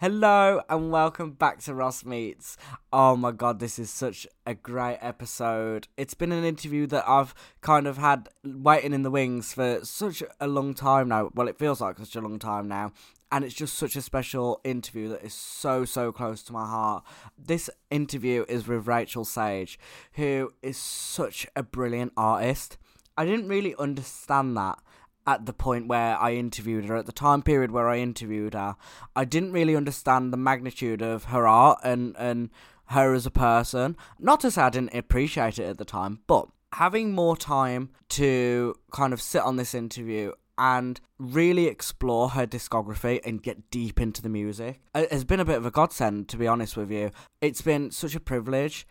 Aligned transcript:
Hello 0.00 0.62
and 0.70 0.90
welcome 0.90 1.32
back 1.32 1.58
to 1.58 1.74
Ross 1.74 2.06
Meets. 2.06 2.56
Oh 2.90 3.16
my 3.16 3.32
god, 3.32 3.58
this 3.58 3.78
is 3.78 3.90
such 3.90 4.26
a 4.46 4.54
great 4.54 4.96
episode. 5.02 5.88
It's 5.98 6.14
been 6.14 6.32
an 6.32 6.42
interview 6.42 6.86
that 6.86 7.06
I've 7.06 7.34
kind 7.60 7.86
of 7.86 7.98
had 7.98 8.30
waiting 8.42 8.94
in 8.94 9.02
the 9.02 9.10
wings 9.10 9.52
for 9.52 9.80
such 9.84 10.22
a 10.40 10.46
long 10.46 10.72
time 10.72 11.08
now. 11.08 11.28
Well, 11.34 11.48
it 11.48 11.58
feels 11.58 11.82
like 11.82 11.98
such 11.98 12.16
a 12.16 12.22
long 12.22 12.38
time 12.38 12.66
now. 12.66 12.92
And 13.30 13.44
it's 13.44 13.54
just 13.54 13.74
such 13.74 13.94
a 13.94 14.00
special 14.00 14.62
interview 14.64 15.10
that 15.10 15.22
is 15.22 15.34
so, 15.34 15.84
so 15.84 16.12
close 16.12 16.42
to 16.44 16.54
my 16.54 16.64
heart. 16.64 17.04
This 17.36 17.68
interview 17.90 18.46
is 18.48 18.66
with 18.66 18.86
Rachael 18.86 19.26
Sage, 19.26 19.78
who 20.14 20.54
is 20.62 20.78
such 20.78 21.46
a 21.54 21.62
brilliant 21.62 22.14
artist. 22.16 22.78
I 23.18 23.26
didn't 23.26 23.48
really 23.48 23.74
understand 23.78 24.56
that 24.56 24.78
at 25.26 25.46
the 25.46 25.52
point 25.52 25.88
where 25.88 26.16
I 26.18 26.34
interviewed 26.34 26.86
her, 26.86 26.96
at 26.96 27.06
the 27.06 27.12
time 27.12 27.42
period 27.42 27.70
where 27.70 27.88
I 27.88 27.98
interviewed 27.98 28.54
her, 28.54 28.76
I 29.14 29.24
didn't 29.24 29.52
really 29.52 29.76
understand 29.76 30.32
the 30.32 30.36
magnitude 30.36 31.02
of 31.02 31.24
her 31.24 31.46
art 31.46 31.78
and, 31.84 32.16
and 32.18 32.50
her 32.86 33.14
as 33.14 33.26
a 33.26 33.30
person. 33.30 33.96
Not 34.18 34.40
to 34.40 34.50
say 34.50 34.62
I 34.62 34.70
didn't 34.70 34.94
appreciate 34.94 35.58
it 35.58 35.64
at 35.64 35.78
the 35.78 35.84
time, 35.84 36.20
but 36.26 36.48
having 36.72 37.12
more 37.12 37.36
time 37.36 37.90
to 38.08 38.74
kind 38.92 39.12
of 39.12 39.20
sit 39.20 39.42
on 39.42 39.56
this 39.56 39.74
interview 39.74 40.32
and 40.58 41.00
really 41.18 41.66
explore 41.66 42.30
her 42.30 42.46
discography 42.46 43.18
and 43.24 43.42
get 43.42 43.70
deep 43.70 44.00
into 44.00 44.20
the 44.20 44.28
music 44.28 44.80
has 44.94 45.24
been 45.24 45.40
a 45.40 45.44
bit 45.44 45.56
of 45.56 45.64
a 45.64 45.70
godsend 45.70 46.28
to 46.28 46.36
be 46.36 46.46
honest 46.46 46.76
with 46.76 46.90
you 46.90 47.10
it's 47.40 47.62
been 47.62 47.90
such 47.90 48.14
a 48.14 48.20
privilege 48.20 48.86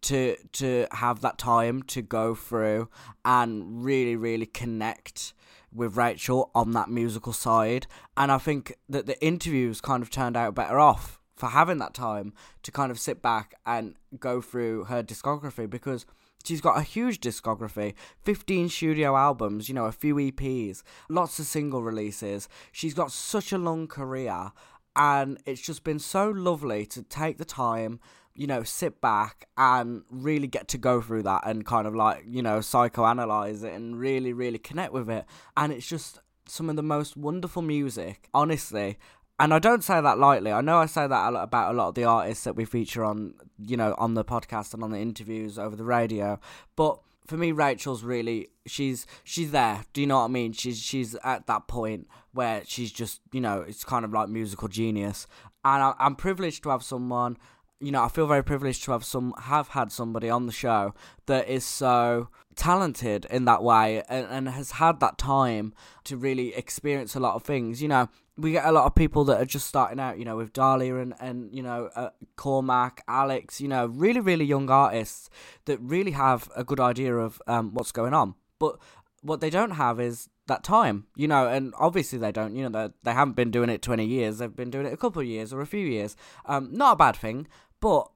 to 0.00 0.36
to 0.52 0.86
have 0.92 1.20
that 1.20 1.36
time 1.36 1.82
to 1.82 2.02
go 2.02 2.34
through 2.34 2.88
and 3.24 3.84
really 3.84 4.14
really 4.14 4.46
connect 4.46 5.34
with 5.72 5.96
Rachael 5.96 6.50
on 6.54 6.72
that 6.72 6.88
musical 6.88 7.32
side. 7.32 7.86
And 8.16 8.32
I 8.32 8.38
think 8.38 8.74
that 8.88 9.06
the 9.06 9.22
interviews 9.24 9.80
kind 9.80 10.02
of 10.02 10.10
turned 10.10 10.36
out 10.36 10.54
better 10.54 10.78
off 10.78 11.20
for 11.34 11.50
having 11.50 11.78
that 11.78 11.94
time 11.94 12.32
to 12.62 12.72
kind 12.72 12.90
of 12.90 12.98
sit 12.98 13.22
back 13.22 13.54
and 13.64 13.94
go 14.18 14.40
through 14.40 14.84
her 14.84 15.02
discography 15.02 15.70
because 15.70 16.04
she's 16.44 16.60
got 16.60 16.78
a 16.78 16.82
huge 16.82 17.20
discography 17.20 17.94
15 18.22 18.68
studio 18.68 19.16
albums, 19.16 19.68
you 19.68 19.74
know, 19.74 19.86
a 19.86 19.92
few 19.92 20.16
EPs, 20.16 20.82
lots 21.08 21.38
of 21.38 21.46
single 21.46 21.82
releases. 21.82 22.48
She's 22.72 22.94
got 22.94 23.12
such 23.12 23.52
a 23.52 23.58
long 23.58 23.86
career. 23.86 24.52
And 24.96 25.38
it's 25.46 25.60
just 25.60 25.84
been 25.84 26.00
so 26.00 26.28
lovely 26.28 26.84
to 26.86 27.02
take 27.02 27.38
the 27.38 27.44
time 27.44 28.00
you 28.38 28.46
know, 28.46 28.62
sit 28.62 29.00
back 29.00 29.48
and 29.56 30.02
really 30.10 30.46
get 30.46 30.68
to 30.68 30.78
go 30.78 31.00
through 31.00 31.24
that 31.24 31.42
and 31.44 31.66
kind 31.66 31.88
of 31.88 31.94
like, 31.96 32.22
you 32.24 32.40
know, 32.40 32.60
psychoanalyze 32.60 33.64
it 33.64 33.72
and 33.72 33.98
really, 33.98 34.32
really 34.32 34.58
connect 34.58 34.92
with 34.92 35.10
it. 35.10 35.24
And 35.56 35.72
it's 35.72 35.88
just 35.88 36.20
some 36.46 36.70
of 36.70 36.76
the 36.76 36.82
most 36.84 37.16
wonderful 37.16 37.62
music, 37.62 38.28
honestly. 38.32 38.96
And 39.40 39.52
I 39.52 39.58
don't 39.58 39.82
say 39.82 40.00
that 40.00 40.18
lightly. 40.18 40.52
I 40.52 40.60
know 40.60 40.78
I 40.78 40.86
say 40.86 41.08
that 41.08 41.34
about 41.34 41.74
a 41.74 41.76
lot 41.76 41.88
of 41.88 41.94
the 41.96 42.04
artists 42.04 42.44
that 42.44 42.54
we 42.54 42.64
feature 42.64 43.04
on, 43.04 43.34
you 43.58 43.76
know, 43.76 43.96
on 43.98 44.14
the 44.14 44.24
podcast 44.24 44.72
and 44.72 44.84
on 44.84 44.92
the 44.92 45.00
interviews 45.00 45.58
over 45.58 45.74
the 45.74 45.84
radio. 45.84 46.38
But 46.76 47.00
for 47.26 47.36
me, 47.36 47.50
Rachael's 47.50 48.04
really 48.04 48.50
she's 48.66 49.04
she's 49.24 49.50
there. 49.50 49.84
Do 49.92 50.00
you 50.00 50.06
know 50.06 50.18
what 50.18 50.26
I 50.26 50.28
mean? 50.28 50.52
She's 50.52 50.78
she's 50.78 51.16
at 51.24 51.48
that 51.48 51.66
point 51.66 52.06
where 52.32 52.62
she's 52.66 52.92
just 52.92 53.20
you 53.32 53.40
know 53.40 53.62
it's 53.62 53.82
kind 53.82 54.04
of 54.04 54.12
like 54.12 54.28
musical 54.28 54.68
genius. 54.68 55.26
And 55.64 55.82
I, 55.82 55.94
I'm 55.98 56.14
privileged 56.14 56.62
to 56.62 56.70
have 56.70 56.84
someone 56.84 57.36
you 57.80 57.92
know, 57.92 58.02
I 58.02 58.08
feel 58.08 58.26
very 58.26 58.42
privileged 58.42 58.84
to 58.84 58.92
have 58.92 59.04
some 59.04 59.34
have 59.42 59.68
had 59.68 59.92
somebody 59.92 60.28
on 60.28 60.46
the 60.46 60.52
show 60.52 60.94
that 61.26 61.48
is 61.48 61.64
so 61.64 62.28
talented 62.56 63.24
in 63.30 63.44
that 63.44 63.62
way 63.62 64.02
and, 64.08 64.26
and 64.26 64.48
has 64.48 64.72
had 64.72 64.98
that 64.98 65.16
time 65.16 65.72
to 66.04 66.16
really 66.16 66.54
experience 66.54 67.14
a 67.14 67.20
lot 67.20 67.36
of 67.36 67.44
things. 67.44 67.80
You 67.80 67.88
know, 67.88 68.08
we 68.36 68.52
get 68.52 68.64
a 68.64 68.72
lot 68.72 68.86
of 68.86 68.94
people 68.94 69.24
that 69.24 69.40
are 69.40 69.44
just 69.44 69.66
starting 69.66 70.00
out, 70.00 70.18
you 70.18 70.24
know, 70.24 70.36
with 70.36 70.52
Dahlia 70.52 70.96
and, 70.96 71.14
and 71.20 71.54
you 71.54 71.62
know, 71.62 71.90
uh, 71.94 72.10
Cormac, 72.36 73.02
Alex, 73.06 73.60
you 73.60 73.68
know, 73.68 73.86
really, 73.86 74.20
really 74.20 74.44
young 74.44 74.68
artists 74.70 75.30
that 75.66 75.78
really 75.78 76.12
have 76.12 76.50
a 76.56 76.64
good 76.64 76.80
idea 76.80 77.14
of 77.16 77.40
um, 77.46 77.74
what's 77.74 77.92
going 77.92 78.14
on. 78.14 78.34
But 78.58 78.78
what 79.22 79.40
they 79.40 79.50
don't 79.50 79.72
have 79.72 80.00
is 80.00 80.28
that 80.46 80.64
time, 80.64 81.06
you 81.14 81.28
know, 81.28 81.46
and 81.46 81.74
obviously 81.78 82.18
they 82.18 82.32
don't, 82.32 82.54
you 82.56 82.68
know, 82.68 82.88
they, 82.88 82.92
they 83.04 83.12
haven't 83.12 83.36
been 83.36 83.50
doing 83.50 83.68
it 83.68 83.82
20 83.82 84.04
years, 84.04 84.38
they've 84.38 84.54
been 84.54 84.70
doing 84.70 84.86
it 84.86 84.92
a 84.92 84.96
couple 84.96 85.20
of 85.20 85.28
years 85.28 85.52
or 85.52 85.60
a 85.60 85.66
few 85.66 85.86
years. 85.86 86.16
Um, 86.46 86.70
not 86.72 86.92
a 86.92 86.96
bad 86.96 87.16
thing, 87.16 87.46
but 87.80 88.10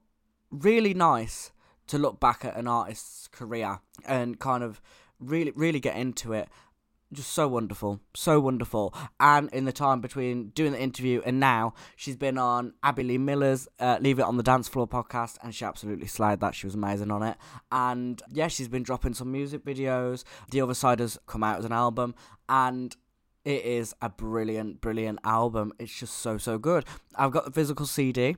really 0.51 0.93
nice 0.93 1.51
to 1.87 1.97
look 1.97 2.19
back 2.19 2.45
at 2.45 2.55
an 2.55 2.67
artist's 2.67 3.27
career 3.27 3.79
and 4.05 4.39
kind 4.39 4.63
of 4.63 4.81
really, 5.19 5.51
really 5.55 5.79
get 5.79 5.95
into 5.95 6.33
it. 6.33 6.49
Just 7.11 7.31
so 7.31 7.47
wonderful, 7.47 7.99
so 8.15 8.39
wonderful. 8.39 8.91
And 9.19 9.47
in 9.53 9.65
the 9.65 9.71
time 9.71 10.01
between 10.01 10.47
doing 10.49 10.71
the 10.71 10.81
interview 10.81 11.21
and 11.23 11.39
now, 11.39 11.75
she's 11.95 12.15
been 12.15 12.39
on 12.39 12.73
Abby 12.81 13.03
Lee 13.03 13.19
Miller's 13.19 13.67
uh, 13.79 13.99
Leave 14.01 14.17
It 14.17 14.23
on 14.23 14.37
the 14.37 14.43
Dance 14.43 14.67
Floor 14.67 14.87
podcast, 14.87 15.37
and 15.43 15.53
she 15.53 15.63
absolutely 15.63 16.07
slayed 16.07 16.39
that. 16.39 16.55
She 16.55 16.65
was 16.65 16.73
amazing 16.73 17.11
on 17.11 17.21
it. 17.21 17.37
And 17.71 18.19
yeah, 18.31 18.47
she's 18.47 18.67
been 18.67 18.81
dropping 18.81 19.13
some 19.13 19.31
music 19.31 19.63
videos. 19.63 20.23
The 20.49 20.61
Other 20.61 20.73
Side 20.73 20.99
has 20.99 21.19
come 21.27 21.43
out 21.43 21.59
as 21.59 21.65
an 21.65 21.71
album, 21.71 22.15
and 22.49 22.95
it 23.45 23.63
is 23.63 23.93
a 24.01 24.09
brilliant, 24.09 24.81
brilliant 24.81 25.19
album. 25.23 25.71
It's 25.77 25.99
just 25.99 26.15
so, 26.15 26.39
so 26.39 26.57
good. 26.57 26.83
I've 27.15 27.31
got 27.31 27.45
the 27.45 27.51
physical 27.51 27.85
CD 27.85 28.37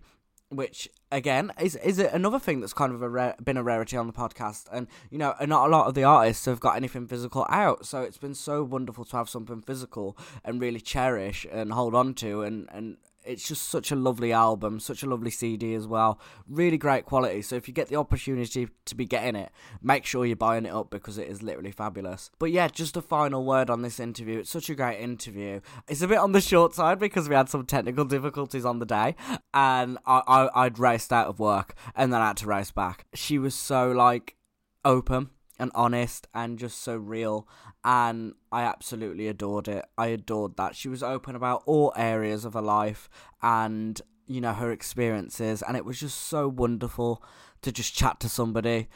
which 0.49 0.89
again 1.11 1.51
is 1.59 1.75
is 1.77 1.99
it 1.99 2.13
another 2.13 2.39
thing 2.39 2.59
that's 2.59 2.73
kind 2.73 2.93
of 2.93 3.01
a 3.01 3.09
rare, 3.09 3.35
been 3.43 3.57
a 3.57 3.63
rarity 3.63 3.97
on 3.97 4.07
the 4.07 4.13
podcast. 4.13 4.67
And 4.71 4.87
you 5.09 5.17
know 5.17 5.35
not 5.41 5.67
a 5.67 5.69
lot 5.69 5.87
of 5.87 5.93
the 5.93 6.03
artists 6.03 6.45
have 6.45 6.59
got 6.59 6.75
anything 6.75 7.07
physical 7.07 7.45
out. 7.49 7.85
So 7.85 8.01
it's 8.01 8.17
been 8.17 8.35
so 8.35 8.63
wonderful 8.63 9.05
to 9.05 9.17
have 9.17 9.29
something 9.29 9.61
physical 9.61 10.17
and 10.43 10.61
really 10.61 10.81
cherish 10.81 11.45
and 11.51 11.73
hold 11.73 11.95
on 11.95 12.13
to 12.15 12.41
and 12.41 12.69
and 12.71 12.97
it's 13.25 13.47
just 13.47 13.69
such 13.69 13.91
a 13.91 13.95
lovely 13.95 14.31
album, 14.31 14.79
such 14.79 15.03
a 15.03 15.07
lovely 15.07 15.31
CD 15.31 15.73
as 15.73 15.87
well. 15.87 16.19
Really 16.47 16.77
great 16.77 17.05
quality. 17.05 17.41
So 17.41 17.55
if 17.55 17.67
you 17.67 17.73
get 17.73 17.87
the 17.87 17.95
opportunity 17.95 18.67
to 18.85 18.95
be 18.95 19.05
getting 19.05 19.35
it, 19.35 19.51
make 19.81 20.05
sure 20.05 20.25
you're 20.25 20.35
buying 20.35 20.65
it 20.65 20.73
up 20.73 20.89
because 20.89 21.17
it 21.17 21.27
is 21.27 21.43
literally 21.43 21.71
fabulous. 21.71 22.29
But 22.39 22.51
yeah, 22.51 22.67
just 22.67 22.97
a 22.97 23.01
final 23.01 23.43
word 23.45 23.69
on 23.69 23.81
this 23.81 23.99
interview. 23.99 24.39
It's 24.39 24.49
such 24.49 24.69
a 24.69 24.75
great 24.75 24.99
interview. 24.99 25.61
It's 25.87 26.01
a 26.01 26.07
bit 26.07 26.17
on 26.17 26.31
the 26.31 26.41
short 26.41 26.73
side 26.73 26.99
because 26.99 27.27
we 27.29 27.35
had 27.35 27.49
some 27.49 27.65
technical 27.65 28.05
difficulties 28.05 28.65
on 28.65 28.79
the 28.79 28.85
day, 28.85 29.15
and 29.53 29.97
I, 30.05 30.21
I 30.27 30.65
I'd 30.65 30.79
raced 30.79 31.11
out 31.11 31.27
of 31.27 31.39
work 31.39 31.75
and 31.95 32.13
then 32.13 32.21
I 32.21 32.27
had 32.27 32.37
to 32.37 32.47
race 32.47 32.71
back. 32.71 33.05
She 33.13 33.37
was 33.37 33.55
so 33.55 33.91
like 33.91 34.35
open 34.83 35.29
and 35.59 35.71
honest 35.73 36.27
and 36.33 36.59
just 36.59 36.81
so 36.81 36.95
real 36.95 37.47
and 37.83 38.33
I 38.51 38.63
absolutely 38.63 39.27
adored 39.27 39.67
it. 39.67 39.85
I 39.97 40.07
adored 40.07 40.57
that. 40.57 40.75
She 40.75 40.89
was 40.89 41.03
open 41.03 41.35
about 41.35 41.63
all 41.65 41.93
areas 41.95 42.45
of 42.45 42.53
her 42.53 42.61
life 42.61 43.09
and 43.41 44.01
you 44.27 44.41
know 44.41 44.53
her 44.53 44.71
experiences 44.71 45.61
and 45.61 45.77
it 45.77 45.85
was 45.85 45.99
just 45.99 46.19
so 46.19 46.47
wonderful 46.47 47.23
to 47.61 47.71
just 47.71 47.95
chat 47.95 48.19
to 48.21 48.29
somebody, 48.29 48.87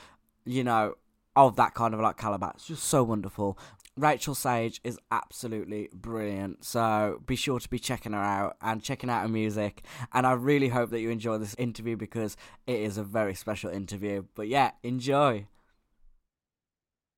you 0.46 0.64
know, 0.64 0.96
of 1.36 1.56
that 1.56 1.74
kind 1.74 1.94
of 1.94 2.00
like 2.00 2.18
caliber. 2.18 2.52
It's 2.56 2.68
just 2.68 2.84
so 2.84 3.04
wonderful. 3.04 3.58
Rachael 3.96 4.36
Sage 4.36 4.80
is 4.84 4.98
absolutely 5.12 5.90
brilliant. 5.94 6.64
So 6.64 7.22
be 7.26 7.36
sure 7.36 7.60
to 7.60 7.70
be 7.70 7.80
checking 7.80 8.14
her 8.14 8.20
out 8.20 8.56
and 8.62 8.82
checking 8.82 9.10
out 9.10 9.24
her 9.24 9.28
music. 9.28 9.84
And 10.14 10.26
I 10.26 10.34
really 10.34 10.70
hope 10.70 10.90
that 10.92 11.02
you 11.02 11.10
enjoy 11.10 11.38
this 11.38 11.56
interview 11.58 11.98
because 11.98 12.38
it 12.66 12.80
is 12.80 12.98
a 12.98 13.04
very 13.04 13.36
special 13.36 13.70
interview. 13.70 14.24
But 14.36 14.48
yeah, 14.48 14.72
enjoy. 14.84 15.48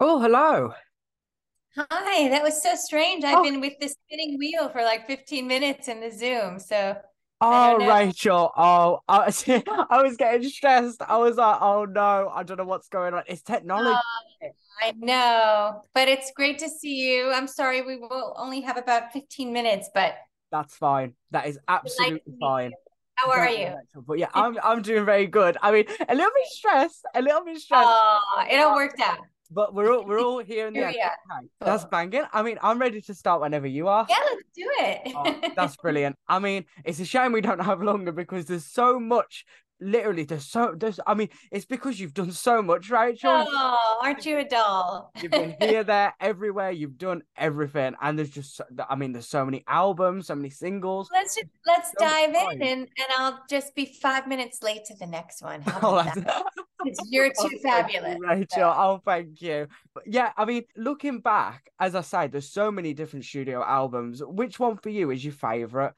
Oh, 0.03 0.19
hello. 0.19 0.73
Hi, 1.77 2.27
that 2.29 2.41
was 2.41 2.59
so 2.63 2.73
strange. 2.73 3.23
I've 3.23 3.37
oh. 3.37 3.43
been 3.43 3.61
with 3.61 3.73
this 3.79 3.95
spinning 4.07 4.39
wheel 4.39 4.67
for 4.69 4.81
like 4.81 5.05
15 5.05 5.45
minutes 5.45 5.87
in 5.87 6.01
the 6.01 6.09
Zoom. 6.09 6.57
So 6.57 6.97
Oh, 7.39 7.77
Rachael. 7.77 8.51
Oh, 8.57 9.01
I, 9.07 9.31
I 9.91 10.01
was 10.01 10.17
getting 10.17 10.49
stressed. 10.49 11.03
I 11.03 11.17
was 11.17 11.37
like, 11.37 11.61
oh 11.61 11.85
no, 11.85 12.31
I 12.33 12.41
don't 12.41 12.57
know 12.57 12.63
what's 12.63 12.87
going 12.87 13.13
on. 13.13 13.21
It's 13.27 13.43
technology. 13.43 13.95
Uh, 14.43 14.47
I 14.81 14.93
know, 14.97 15.83
but 15.93 16.07
it's 16.07 16.31
great 16.35 16.57
to 16.59 16.69
see 16.69 16.95
you. 16.95 17.31
I'm 17.31 17.47
sorry, 17.47 17.83
we 17.83 17.97
will 17.97 18.33
only 18.37 18.61
have 18.61 18.77
about 18.77 19.13
15 19.13 19.53
minutes, 19.53 19.87
but 19.93 20.15
that's 20.51 20.75
fine. 20.75 21.13
That 21.29 21.45
is 21.45 21.59
absolutely 21.67 22.33
fine. 22.39 22.71
How 23.13 23.29
are 23.29 23.47
you? 23.47 23.75
But 24.07 24.17
yeah, 24.17 24.29
I'm 24.33 24.57
I'm 24.63 24.81
doing 24.81 25.05
very 25.05 25.27
good. 25.27 25.57
I 25.61 25.71
mean, 25.71 25.85
a 26.09 26.15
little 26.15 26.31
bit 26.33 26.47
stressed, 26.47 27.05
a 27.13 27.21
little 27.21 27.45
bit 27.45 27.59
stressed. 27.59 27.87
Oh, 27.87 28.45
it 28.49 28.57
all 28.57 28.75
worked 28.75 28.99
out 28.99 29.19
but 29.51 29.73
we're 29.73 29.91
all 29.93 30.05
we're 30.05 30.19
all 30.19 30.39
here 30.39 30.67
in 30.67 30.73
the 30.73 30.79
yeah. 30.79 31.11
That's 31.59 31.85
banging. 31.85 32.23
I 32.31 32.41
mean, 32.41 32.57
I'm 32.61 32.79
ready 32.79 33.01
to 33.01 33.13
start 33.13 33.41
whenever 33.41 33.67
you 33.67 33.87
are. 33.87 34.05
Yeah, 34.09 34.15
let's 34.29 34.43
do 34.55 34.71
it. 34.79 35.13
oh, 35.15 35.51
that's 35.55 35.75
brilliant. 35.75 36.15
I 36.27 36.39
mean, 36.39 36.65
it's 36.85 36.99
a 36.99 37.05
shame 37.05 37.33
we 37.33 37.41
don't 37.41 37.59
have 37.59 37.81
longer 37.81 38.11
because 38.11 38.45
there's 38.45 38.65
so 38.65 38.99
much 38.99 39.45
literally 39.81 40.23
there's 40.23 40.45
so 40.45 40.73
there's 40.77 40.99
i 41.07 41.13
mean 41.13 41.27
it's 41.51 41.65
because 41.65 41.99
you've 41.99 42.13
done 42.13 42.31
so 42.31 42.61
much 42.61 42.89
rachael 42.89 43.45
oh 43.47 43.99
aren't 44.03 44.25
you 44.25 44.37
a 44.37 44.43
doll 44.43 45.11
you've 45.21 45.31
been 45.31 45.55
here 45.61 45.83
there 45.83 46.13
everywhere 46.19 46.71
you've 46.71 46.97
done 46.97 47.21
everything 47.35 47.95
and 48.01 48.17
there's 48.17 48.29
just 48.29 48.61
i 48.89 48.95
mean 48.95 49.11
there's 49.11 49.27
so 49.27 49.43
many 49.43 49.63
albums 49.67 50.27
so 50.27 50.35
many 50.35 50.49
singles 50.49 51.09
let's 51.11 51.35
just 51.35 51.47
let's 51.65 51.89
so 51.97 52.05
dive 52.05 52.29
in 52.29 52.61
and 52.61 52.81
and 52.81 53.07
i'll 53.17 53.39
just 53.49 53.73
be 53.75 53.97
five 54.01 54.27
minutes 54.27 54.61
late 54.61 54.85
to 54.85 54.95
the 54.99 55.07
next 55.07 55.41
one 55.41 55.63
oh, 55.81 55.95
that? 56.03 56.45
you're 57.09 57.29
too 57.29 57.33
oh, 57.39 57.49
fabulous 57.63 58.17
rachael 58.21 58.47
so. 58.49 58.73
oh 58.75 59.01
thank 59.03 59.41
you 59.41 59.67
but 59.93 60.03
yeah 60.05 60.31
i 60.37 60.45
mean 60.45 60.63
looking 60.77 61.19
back 61.19 61.69
as 61.79 61.95
i 61.95 62.01
said 62.01 62.31
there's 62.31 62.51
so 62.51 62.71
many 62.71 62.93
different 62.93 63.25
studio 63.25 63.63
albums 63.63 64.21
which 64.23 64.59
one 64.59 64.77
for 64.77 64.89
you 64.89 65.11
is 65.11 65.23
your 65.23 65.33
favorite 65.33 65.93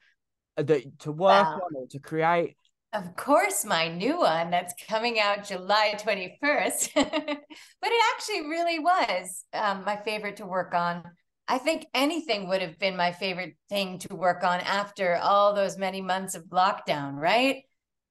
that 0.56 0.98
to 1.00 1.12
work 1.12 1.44
wow. 1.44 1.60
on 1.64 1.76
or 1.76 1.86
to 1.88 1.98
create? 1.98 2.56
Of 2.94 3.16
course, 3.16 3.64
my 3.64 3.88
new 3.88 4.20
one 4.20 4.50
that's 4.50 4.72
coming 4.88 5.18
out 5.18 5.44
July 5.44 5.96
21st. 5.98 6.90
but 6.94 7.90
it 7.90 8.02
actually 8.14 8.48
really 8.48 8.78
was 8.78 9.44
um, 9.52 9.82
my 9.84 9.96
favorite 9.96 10.36
to 10.36 10.46
work 10.46 10.74
on. 10.74 11.02
I 11.48 11.58
think 11.58 11.86
anything 11.92 12.48
would 12.48 12.62
have 12.62 12.78
been 12.78 12.96
my 12.96 13.10
favorite 13.10 13.56
thing 13.68 13.98
to 13.98 14.14
work 14.14 14.44
on 14.44 14.60
after 14.60 15.16
all 15.16 15.54
those 15.54 15.76
many 15.76 16.02
months 16.02 16.36
of 16.36 16.44
lockdown, 16.44 17.14
right? 17.14 17.64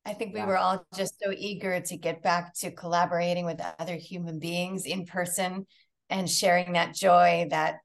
I 0.05 0.13
think 0.13 0.33
we 0.33 0.41
yeah. 0.41 0.47
were 0.47 0.57
all 0.57 0.85
just 0.97 1.13
so 1.23 1.33
eager 1.35 1.79
to 1.79 1.97
get 1.97 2.21
back 2.21 2.53
to 2.55 2.69
collaborating 2.69 3.45
with 3.45 3.61
other 3.79 3.95
human 3.95 4.37
beings 4.37 4.85
in 4.85 5.05
person 5.05 5.65
and 6.09 6.29
sharing 6.29 6.73
that 6.73 6.93
joy 6.93 7.47
that, 7.51 7.77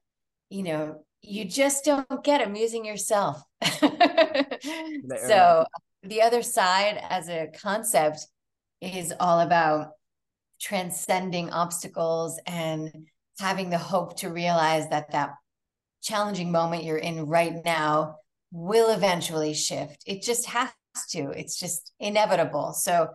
you 0.49 0.63
know, 0.63 1.05
you 1.21 1.45
just 1.45 1.85
don't 1.85 2.23
get 2.25 2.45
amusing 2.45 2.83
yourself. 2.83 3.41
so 3.63 5.65
the 6.09 6.21
other 6.21 6.41
side 6.41 6.99
as 7.09 7.29
a 7.29 7.51
concept 7.61 8.25
is 8.81 9.13
all 9.19 9.39
about 9.39 9.91
transcending 10.59 11.49
obstacles 11.51 12.39
and 12.45 12.91
having 13.39 13.69
the 13.69 13.77
hope 13.77 14.17
to 14.17 14.29
realize 14.29 14.89
that 14.89 15.11
that 15.11 15.31
challenging 16.01 16.51
moment 16.51 16.83
you're 16.83 16.97
in 16.97 17.25
right 17.25 17.63
now 17.63 18.15
will 18.51 18.89
eventually 18.89 19.53
shift. 19.53 20.03
It 20.05 20.21
just 20.21 20.47
has 20.47 20.71
to. 21.11 21.29
It's 21.31 21.57
just 21.59 21.91
inevitable. 21.99 22.73
So 22.73 23.09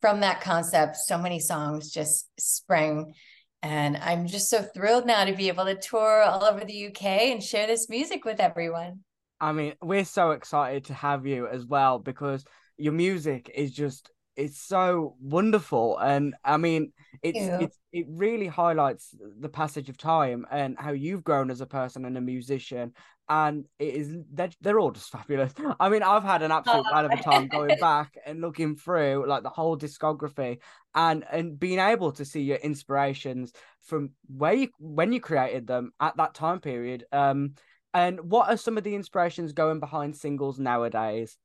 from 0.00 0.20
that 0.20 0.40
concept, 0.40 0.96
so 0.96 1.18
many 1.18 1.40
songs 1.40 1.90
just 1.90 2.28
sprang. 2.38 3.14
And 3.62 3.96
I'm 3.96 4.26
just 4.26 4.50
so 4.50 4.62
thrilled 4.62 5.06
now 5.06 5.24
to 5.24 5.32
be 5.32 5.48
able 5.48 5.64
to 5.64 5.74
tour 5.74 6.22
all 6.22 6.44
over 6.44 6.64
the 6.64 6.86
UK 6.88 7.04
and 7.04 7.42
share 7.42 7.66
this 7.66 7.88
music 7.88 8.24
with 8.24 8.38
everyone. 8.38 9.00
I 9.40 9.52
mean, 9.52 9.74
we're 9.80 10.04
so 10.04 10.32
excited 10.32 10.86
to 10.86 10.94
have 10.94 11.26
you 11.26 11.46
as 11.46 11.64
well 11.64 11.98
because 11.98 12.44
your 12.76 12.92
music 12.92 13.50
is 13.54 13.72
just 13.72 14.10
it's 14.38 14.60
so 14.60 15.16
wonderful. 15.20 15.98
And 15.98 16.34
i 16.44 16.56
mean 16.56 16.92
it's, 17.22 17.38
it's 17.62 17.78
it 17.92 18.06
really 18.08 18.46
highlights 18.46 19.12
the 19.40 19.48
passage 19.48 19.88
of 19.88 19.98
time 19.98 20.46
and 20.50 20.76
how 20.78 20.92
you've 20.92 21.24
grown 21.24 21.50
as 21.50 21.60
a 21.60 21.66
person 21.66 22.04
and 22.04 22.16
a 22.16 22.20
musician. 22.20 22.92
And 23.28 23.66
it 23.80 23.94
is 23.94 24.16
they're, 24.32 24.50
they're 24.60 24.78
all 24.78 24.92
just 24.92 25.10
fabulous. 25.10 25.52
I 25.80 25.88
mean 25.88 26.04
i've 26.04 26.22
had 26.22 26.42
an 26.42 26.52
absolute 26.52 26.86
oh. 26.90 27.04
of 27.04 27.10
a 27.10 27.22
time 27.22 27.48
going 27.48 27.76
back 27.80 28.16
and 28.24 28.40
looking 28.40 28.76
through 28.76 29.24
like 29.26 29.42
the 29.42 29.50
whole 29.50 29.76
discography 29.76 30.58
and 30.94 31.24
and 31.30 31.58
being 31.58 31.80
able 31.80 32.12
to 32.12 32.24
see 32.24 32.42
your 32.42 32.58
inspirations 32.58 33.52
from 33.86 34.10
where 34.28 34.54
you 34.54 34.68
when 34.78 35.12
you 35.12 35.20
created 35.20 35.66
them 35.66 35.90
at 35.98 36.16
that 36.16 36.34
time 36.34 36.60
period. 36.60 37.04
Um 37.10 37.54
and 37.94 38.20
what 38.30 38.48
are 38.48 38.56
some 38.56 38.78
of 38.78 38.84
the 38.84 38.94
inspirations 38.94 39.52
going 39.52 39.80
behind 39.80 40.16
singles 40.16 40.58
nowadays 40.58 41.36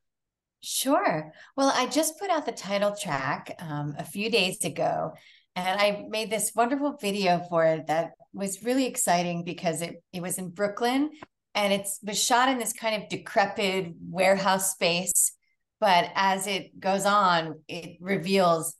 Sure. 0.66 1.34
Well, 1.58 1.74
I 1.76 1.88
just 1.88 2.18
put 2.18 2.30
out 2.30 2.46
the 2.46 2.54
title 2.54 2.96
track 2.96 3.54
um, 3.60 3.96
a 4.00 4.06
few 4.06 4.32
days 4.32 4.64
ago, 4.64 5.12
and 5.58 5.80
I 5.80 6.06
made 6.08 6.30
this 6.30 6.54
wonderful 6.56 6.96
video 7.02 7.46
for 7.50 7.66
it 7.66 7.88
that 7.88 8.12
was 8.32 8.64
really 8.64 8.86
exciting 8.86 9.44
because 9.44 9.82
it 9.82 10.02
it 10.14 10.22
was 10.22 10.38
in 10.38 10.52
Brooklyn, 10.52 11.10
and 11.54 11.74
it 11.74 11.86
was 12.02 12.24
shot 12.24 12.48
in 12.48 12.60
this 12.60 12.72
kind 12.72 13.04
of 13.04 13.10
decrepit 13.10 13.94
warehouse 14.10 14.72
space. 14.72 15.34
But 15.82 16.10
as 16.16 16.48
it 16.48 16.80
goes 16.80 17.06
on, 17.06 17.60
it 17.68 17.98
reveals 18.00 18.74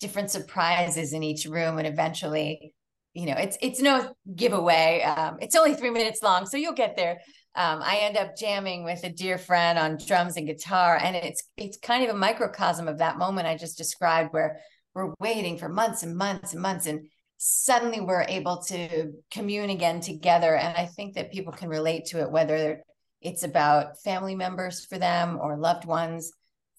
different 0.00 0.30
surprises 0.30 1.14
in 1.14 1.22
each 1.22 1.46
room, 1.46 1.78
and 1.78 1.86
eventually, 1.86 2.74
you 3.14 3.26
know, 3.26 3.34
it's 3.36 3.58
it's 3.60 3.80
no 3.80 4.14
giveaway. 4.34 5.02
Um, 5.02 5.38
it's 5.40 5.54
only 5.54 5.74
three 5.74 5.90
minutes 5.90 6.22
long, 6.22 6.46
so 6.46 6.56
you'll 6.56 6.72
get 6.72 6.96
there 6.96 7.18
um, 7.54 7.82
I 7.82 7.98
end 7.98 8.16
up 8.16 8.36
jamming 8.36 8.82
with 8.82 9.04
a 9.04 9.10
dear 9.10 9.36
friend 9.36 9.78
on 9.78 9.98
drums 9.98 10.36
and 10.36 10.46
guitar, 10.46 10.98
and 11.00 11.14
it's 11.14 11.42
it's 11.58 11.76
kind 11.76 12.02
of 12.02 12.14
a 12.14 12.18
microcosm 12.18 12.88
of 12.88 12.98
that 12.98 13.18
moment 13.18 13.46
I 13.46 13.56
just 13.56 13.76
described, 13.76 14.32
where 14.32 14.60
we're 14.94 15.12
waiting 15.20 15.58
for 15.58 15.68
months 15.68 16.02
and 16.02 16.16
months 16.16 16.54
and 16.54 16.62
months, 16.62 16.86
and 16.86 17.08
suddenly 17.36 18.00
we're 18.00 18.24
able 18.26 18.62
to 18.68 19.12
commune 19.30 19.68
again 19.68 20.00
together. 20.00 20.56
And 20.56 20.74
I 20.76 20.86
think 20.86 21.14
that 21.14 21.32
people 21.32 21.52
can 21.52 21.68
relate 21.68 22.06
to 22.06 22.20
it, 22.20 22.30
whether 22.30 22.82
it's 23.20 23.42
about 23.42 24.00
family 24.00 24.34
members 24.34 24.86
for 24.86 24.96
them 24.96 25.38
or 25.40 25.58
loved 25.58 25.84
ones, 25.84 26.32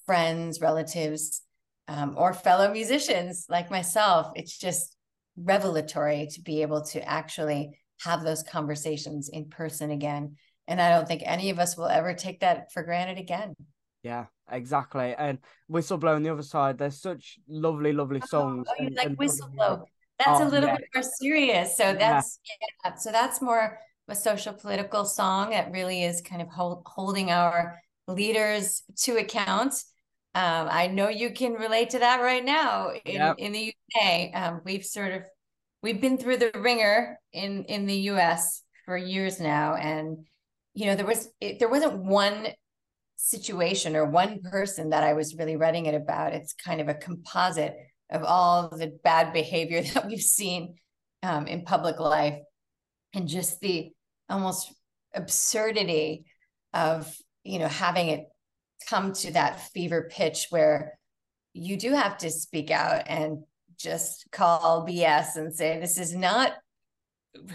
friends, 0.07 0.59
relatives, 0.59 1.43
um, 1.87 2.15
or 2.17 2.33
fellow 2.33 2.71
musicians 2.71 3.45
like 3.47 3.69
myself. 3.69 4.31
It's 4.35 4.57
just 4.57 4.95
revelatory 5.35 6.27
to 6.31 6.41
be 6.41 6.61
able 6.61 6.83
to 6.83 7.07
actually 7.07 7.77
have 8.01 8.23
those 8.23 8.43
conversations 8.43 9.29
in 9.29 9.49
person 9.49 9.91
again 9.91 10.35
and 10.67 10.81
I 10.81 10.89
don't 10.89 11.07
think 11.07 11.23
any 11.25 11.49
of 11.49 11.59
us 11.59 11.77
will 11.77 11.87
ever 11.87 12.13
take 12.13 12.39
that 12.39 12.71
for 12.71 12.83
granted 12.83 13.17
again. 13.17 13.55
Yeah, 14.01 14.25
exactly. 14.51 15.13
And 15.17 15.39
Whistleblow 15.71 16.15
on 16.15 16.23
the 16.23 16.31
other 16.31 16.41
side, 16.41 16.77
there's 16.77 17.01
such 17.01 17.37
lovely, 17.47 17.93
lovely 17.93 18.21
songs. 18.21 18.67
Oh, 18.69 18.73
oh 18.79 18.85
and, 18.85 18.95
like 18.95 19.05
and 19.07 19.17
Whistleblow. 19.17 19.83
That's 20.19 20.41
oh, 20.41 20.47
a 20.47 20.49
little 20.49 20.69
yeah. 20.69 20.77
bit 20.77 20.87
more 20.93 21.03
serious. 21.03 21.77
So 21.77 21.93
that's 21.93 22.39
yeah. 22.61 22.67
yeah. 22.85 22.95
So 22.95 23.11
that's 23.11 23.41
more 23.41 23.79
a 24.09 24.15
social 24.15 24.53
political 24.53 25.05
song 25.05 25.51
that 25.51 25.71
really 25.71 26.03
is 26.03 26.21
kind 26.21 26.41
of 26.41 26.49
hold, 26.49 26.83
holding 26.85 27.31
our 27.31 27.79
leaders 28.07 28.83
to 29.03 29.17
account. 29.17 29.73
Um, 30.35 30.67
I 30.69 30.87
know 30.87 31.09
you 31.09 31.31
can 31.31 31.53
relate 31.53 31.91
to 31.91 31.99
that 31.99 32.21
right 32.21 32.43
now 32.43 32.91
in, 33.05 33.15
yep. 33.15 33.35
in 33.37 33.51
the 33.51 33.73
UK. 33.95 34.29
Um, 34.33 34.61
we've 34.65 34.83
sort 34.83 35.11
of 35.11 35.23
we've 35.83 36.01
been 36.01 36.17
through 36.17 36.37
the 36.37 36.51
ringer 36.55 37.19
in 37.31 37.65
in 37.65 37.85
the 37.85 37.97
US 38.11 38.63
for 38.85 38.97
years 38.97 39.39
now, 39.39 39.75
and 39.75 40.25
you 40.73 40.87
know 40.87 40.95
there 40.95 41.05
was 41.05 41.29
it, 41.39 41.59
there 41.59 41.69
wasn't 41.69 42.03
one 42.03 42.47
situation 43.15 43.95
or 43.95 44.05
one 44.05 44.41
person 44.41 44.89
that 44.89 45.03
I 45.03 45.13
was 45.13 45.35
really 45.35 45.55
writing 45.55 45.85
it 45.85 45.95
about. 45.95 46.33
It's 46.33 46.53
kind 46.53 46.81
of 46.81 46.89
a 46.89 46.95
composite 46.95 47.75
of 48.09 48.23
all 48.23 48.69
the 48.69 48.97
bad 49.03 49.33
behavior 49.33 49.81
that 49.93 50.07
we've 50.07 50.19
seen 50.21 50.75
um, 51.21 51.47
in 51.47 51.63
public 51.63 51.99
life 51.99 52.39
and 53.13 53.27
just 53.27 53.59
the 53.59 53.91
almost 54.29 54.73
absurdity 55.13 56.25
of 56.73 57.15
you 57.43 57.59
know 57.59 57.67
having 57.67 58.07
it 58.07 58.25
come 58.87 59.13
to 59.13 59.33
that 59.33 59.69
fever 59.71 60.09
pitch 60.11 60.47
where 60.49 60.97
you 61.53 61.77
do 61.77 61.93
have 61.93 62.17
to 62.19 62.31
speak 62.31 62.71
out 62.71 63.03
and 63.07 63.43
just 63.77 64.27
call 64.31 64.87
BS 64.87 65.35
and 65.35 65.53
say 65.53 65.79
this 65.79 65.97
is 65.97 66.15
not 66.15 66.53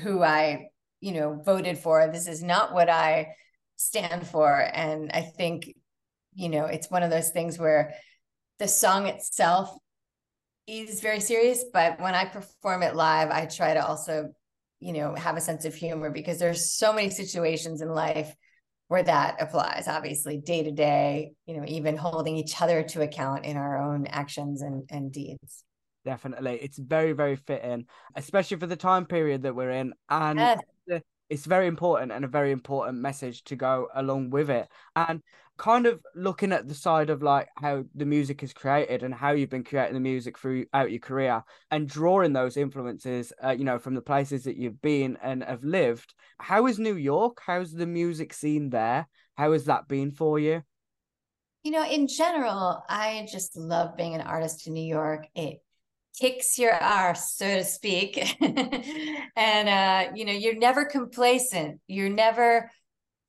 who 0.02 0.22
I 0.22 0.68
you 1.00 1.12
know 1.12 1.40
voted 1.44 1.78
for. 1.78 2.08
This 2.08 2.26
is 2.26 2.42
not 2.42 2.72
what 2.72 2.88
i 2.88 3.34
stand 3.76 4.26
for. 4.26 4.68
And 4.72 5.10
i 5.12 5.22
think 5.22 5.74
you 6.34 6.48
know 6.48 6.66
it's 6.66 6.90
one 6.90 7.02
of 7.02 7.10
those 7.10 7.30
things 7.30 7.58
where 7.58 7.94
the 8.58 8.68
song 8.68 9.06
itself 9.06 9.76
is 10.66 11.00
very 11.00 11.20
serious 11.20 11.64
but 11.72 12.00
when 12.00 12.14
i 12.14 12.24
perform 12.24 12.82
it 12.82 12.94
live 12.94 13.30
i 13.30 13.46
try 13.46 13.72
to 13.74 13.84
also 13.84 14.28
you 14.80 14.92
know 14.92 15.14
have 15.14 15.36
a 15.36 15.40
sense 15.40 15.64
of 15.64 15.74
humor 15.74 16.10
because 16.10 16.38
there's 16.38 16.72
so 16.72 16.92
many 16.92 17.08
situations 17.10 17.80
in 17.80 17.88
life 17.88 18.34
where 18.88 19.02
that 19.02 19.40
applies 19.40 19.86
obviously 19.86 20.38
day 20.38 20.62
to 20.62 20.72
day 20.72 21.32
you 21.46 21.56
know 21.56 21.64
even 21.66 21.96
holding 21.96 22.36
each 22.36 22.60
other 22.60 22.82
to 22.82 23.02
account 23.02 23.44
in 23.44 23.56
our 23.56 23.78
own 23.80 24.06
actions 24.06 24.62
and, 24.62 24.88
and 24.90 25.12
deeds. 25.12 25.64
Definitely. 26.04 26.58
It's 26.62 26.78
very 26.78 27.12
very 27.12 27.36
fitting 27.36 27.86
especially 28.16 28.56
for 28.58 28.66
the 28.66 28.76
time 28.76 29.06
period 29.06 29.42
that 29.42 29.54
we're 29.54 29.70
in. 29.70 29.94
And 30.08 30.38
yes. 30.38 31.02
it's 31.28 31.44
very 31.44 31.66
important 31.66 32.12
and 32.12 32.24
a 32.24 32.28
very 32.28 32.50
important 32.50 32.98
message 32.98 33.44
to 33.44 33.56
go 33.56 33.88
along 33.94 34.30
with 34.30 34.50
it. 34.50 34.68
And 34.96 35.22
kind 35.58 35.86
of 35.86 36.00
looking 36.14 36.52
at 36.52 36.68
the 36.68 36.74
side 36.74 37.10
of 37.10 37.22
like 37.22 37.48
how 37.56 37.84
the 37.94 38.06
music 38.06 38.42
is 38.42 38.52
created 38.52 39.02
and 39.02 39.12
how 39.12 39.32
you've 39.32 39.50
been 39.50 39.64
creating 39.64 39.94
the 39.94 40.00
music 40.00 40.38
throughout 40.38 40.90
your 40.90 41.00
career 41.00 41.42
and 41.70 41.88
drawing 41.88 42.32
those 42.32 42.56
influences 42.56 43.32
uh, 43.44 43.50
you 43.50 43.64
know 43.64 43.78
from 43.78 43.94
the 43.94 44.00
places 44.00 44.44
that 44.44 44.56
you've 44.56 44.80
been 44.80 45.18
and 45.22 45.42
have 45.42 45.64
lived 45.64 46.14
how 46.38 46.66
is 46.66 46.78
new 46.78 46.96
york 46.96 47.40
how's 47.44 47.72
the 47.72 47.86
music 47.86 48.32
scene 48.32 48.70
there 48.70 49.06
how 49.36 49.52
has 49.52 49.64
that 49.64 49.88
been 49.88 50.12
for 50.12 50.38
you 50.38 50.62
you 51.64 51.72
know 51.72 51.84
in 51.84 52.06
general 52.06 52.82
i 52.88 53.26
just 53.30 53.56
love 53.56 53.96
being 53.96 54.14
an 54.14 54.20
artist 54.20 54.66
in 54.66 54.72
new 54.72 54.80
york 54.80 55.26
it 55.34 55.58
kicks 56.18 56.58
your 56.58 56.74
arse, 56.74 57.36
so 57.36 57.58
to 57.58 57.64
speak. 57.64 58.18
and 59.36 59.68
uh, 59.68 60.12
you 60.14 60.24
know, 60.24 60.32
you're 60.32 60.58
never 60.58 60.84
complacent. 60.84 61.80
You're 61.86 62.10
never 62.10 62.70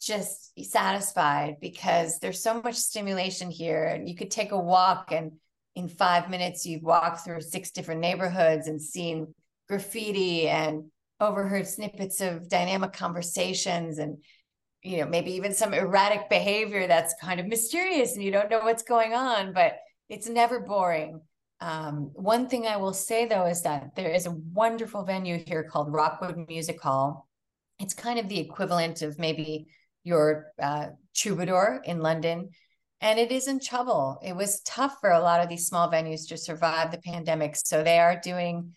just 0.02 0.54
be 0.56 0.64
satisfied 0.64 1.58
because 1.62 2.20
there's 2.20 2.42
so 2.42 2.62
much 2.62 2.76
stimulation 2.76 3.52
here. 3.52 3.86
And 3.86 4.08
you 4.08 4.16
could 4.16 4.32
take 4.32 4.52
a 4.52 4.60
walk 4.60 5.12
and 5.12 5.34
in 5.76 5.88
five 5.88 6.30
minutes 6.30 6.66
you've 6.66 6.84
walked 6.84 7.24
through 7.24 7.42
six 7.42 7.72
different 7.72 8.02
neighborhoods 8.02 8.68
and 8.68 8.82
seen 8.82 9.34
graffiti 9.68 10.50
and 10.50 10.86
overheard 11.20 11.68
snippets 11.68 12.22
of 12.22 12.50
dynamic 12.50 12.94
conversations 12.94 14.00
and 14.00 14.18
you 14.82 14.98
know 14.98 15.06
maybe 15.06 15.34
even 15.34 15.54
some 15.54 15.74
erratic 15.74 16.30
behavior 16.30 16.88
that's 16.88 17.14
kind 17.22 17.40
of 17.40 17.46
mysterious 17.46 18.16
and 18.16 18.24
you 18.24 18.32
don't 18.32 18.50
know 18.50 18.62
what's 18.62 18.84
going 18.84 19.14
on 19.14 19.54
but 19.54 19.78
it's 20.10 20.28
never 20.28 20.62
boring 20.62 21.22
um, 21.62 22.12
one 22.14 22.48
thing 22.48 22.68
I 22.68 22.78
will 22.78 22.94
say 22.94 23.26
though 23.26 23.46
is 23.46 23.64
that 23.64 23.96
there 23.96 24.10
is 24.12 24.26
a 24.26 24.32
wonderful 24.32 25.04
venue 25.04 25.44
here 25.46 25.64
called 25.64 25.92
Rockwood 25.92 26.48
Music 26.48 26.82
Hall. 26.82 27.28
It's 27.80 27.94
kind 27.94 28.18
of 28.18 28.30
the 28.30 28.40
equivalent 28.40 29.02
of 29.02 29.20
maybe 29.20 29.68
your 30.10 30.48
uh, 30.62 30.88
troubadour 31.16 31.82
in 31.86 32.00
London, 32.00 32.50
and 33.00 33.20
it 33.20 33.32
is 33.32 33.48
in 33.48 33.60
trouble. 33.60 34.20
It 34.24 34.36
was 34.36 34.62
tough 34.62 34.98
for 35.00 35.12
a 35.12 35.22
lot 35.22 35.42
of 35.42 35.48
these 35.48 35.68
small 35.68 35.90
venues 35.90 36.28
to 36.30 36.38
survive 36.38 36.92
the 36.92 36.98
pandemic, 36.98 37.56
so 37.56 37.84
they 37.84 38.00
are 38.00 38.20
doing, 38.20 38.74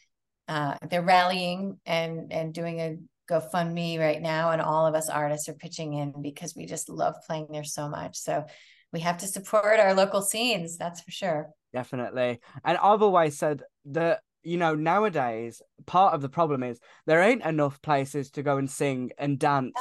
uh, 0.46 0.76
they're 0.88 1.02
rallying 1.02 1.80
and 1.86 2.32
and 2.32 2.52
doing 2.52 2.80
a 2.80 2.96
GoFundMe 3.30 3.98
right 3.98 4.20
now, 4.20 4.50
and 4.50 4.60
all 4.60 4.86
of 4.86 4.94
us 4.94 5.08
artists 5.08 5.48
are 5.48 5.54
pitching 5.54 5.94
in 5.94 6.12
because 6.20 6.54
we 6.54 6.66
just 6.66 6.88
love 6.88 7.14
playing 7.26 7.48
there 7.50 7.64
so 7.64 7.88
much. 7.88 8.16
So 8.18 8.44
we 8.92 9.00
have 9.00 9.18
to 9.18 9.26
support 9.26 9.80
our 9.80 9.94
local 9.94 10.20
scenes. 10.20 10.76
That's 10.76 11.00
for 11.00 11.10
sure. 11.10 11.48
Definitely, 11.72 12.40
and 12.64 12.76
I've 12.76 13.02
always 13.02 13.38
said 13.38 13.62
that 13.86 14.20
you 14.44 14.56
know, 14.56 14.74
nowadays, 14.74 15.62
part 15.86 16.14
of 16.14 16.20
the 16.20 16.28
problem 16.28 16.62
is 16.62 16.80
there 17.06 17.22
ain't 17.22 17.44
enough 17.44 17.80
places 17.80 18.30
to 18.32 18.42
go 18.42 18.56
and 18.56 18.70
sing 18.70 19.12
and 19.18 19.38
dance, 19.38 19.74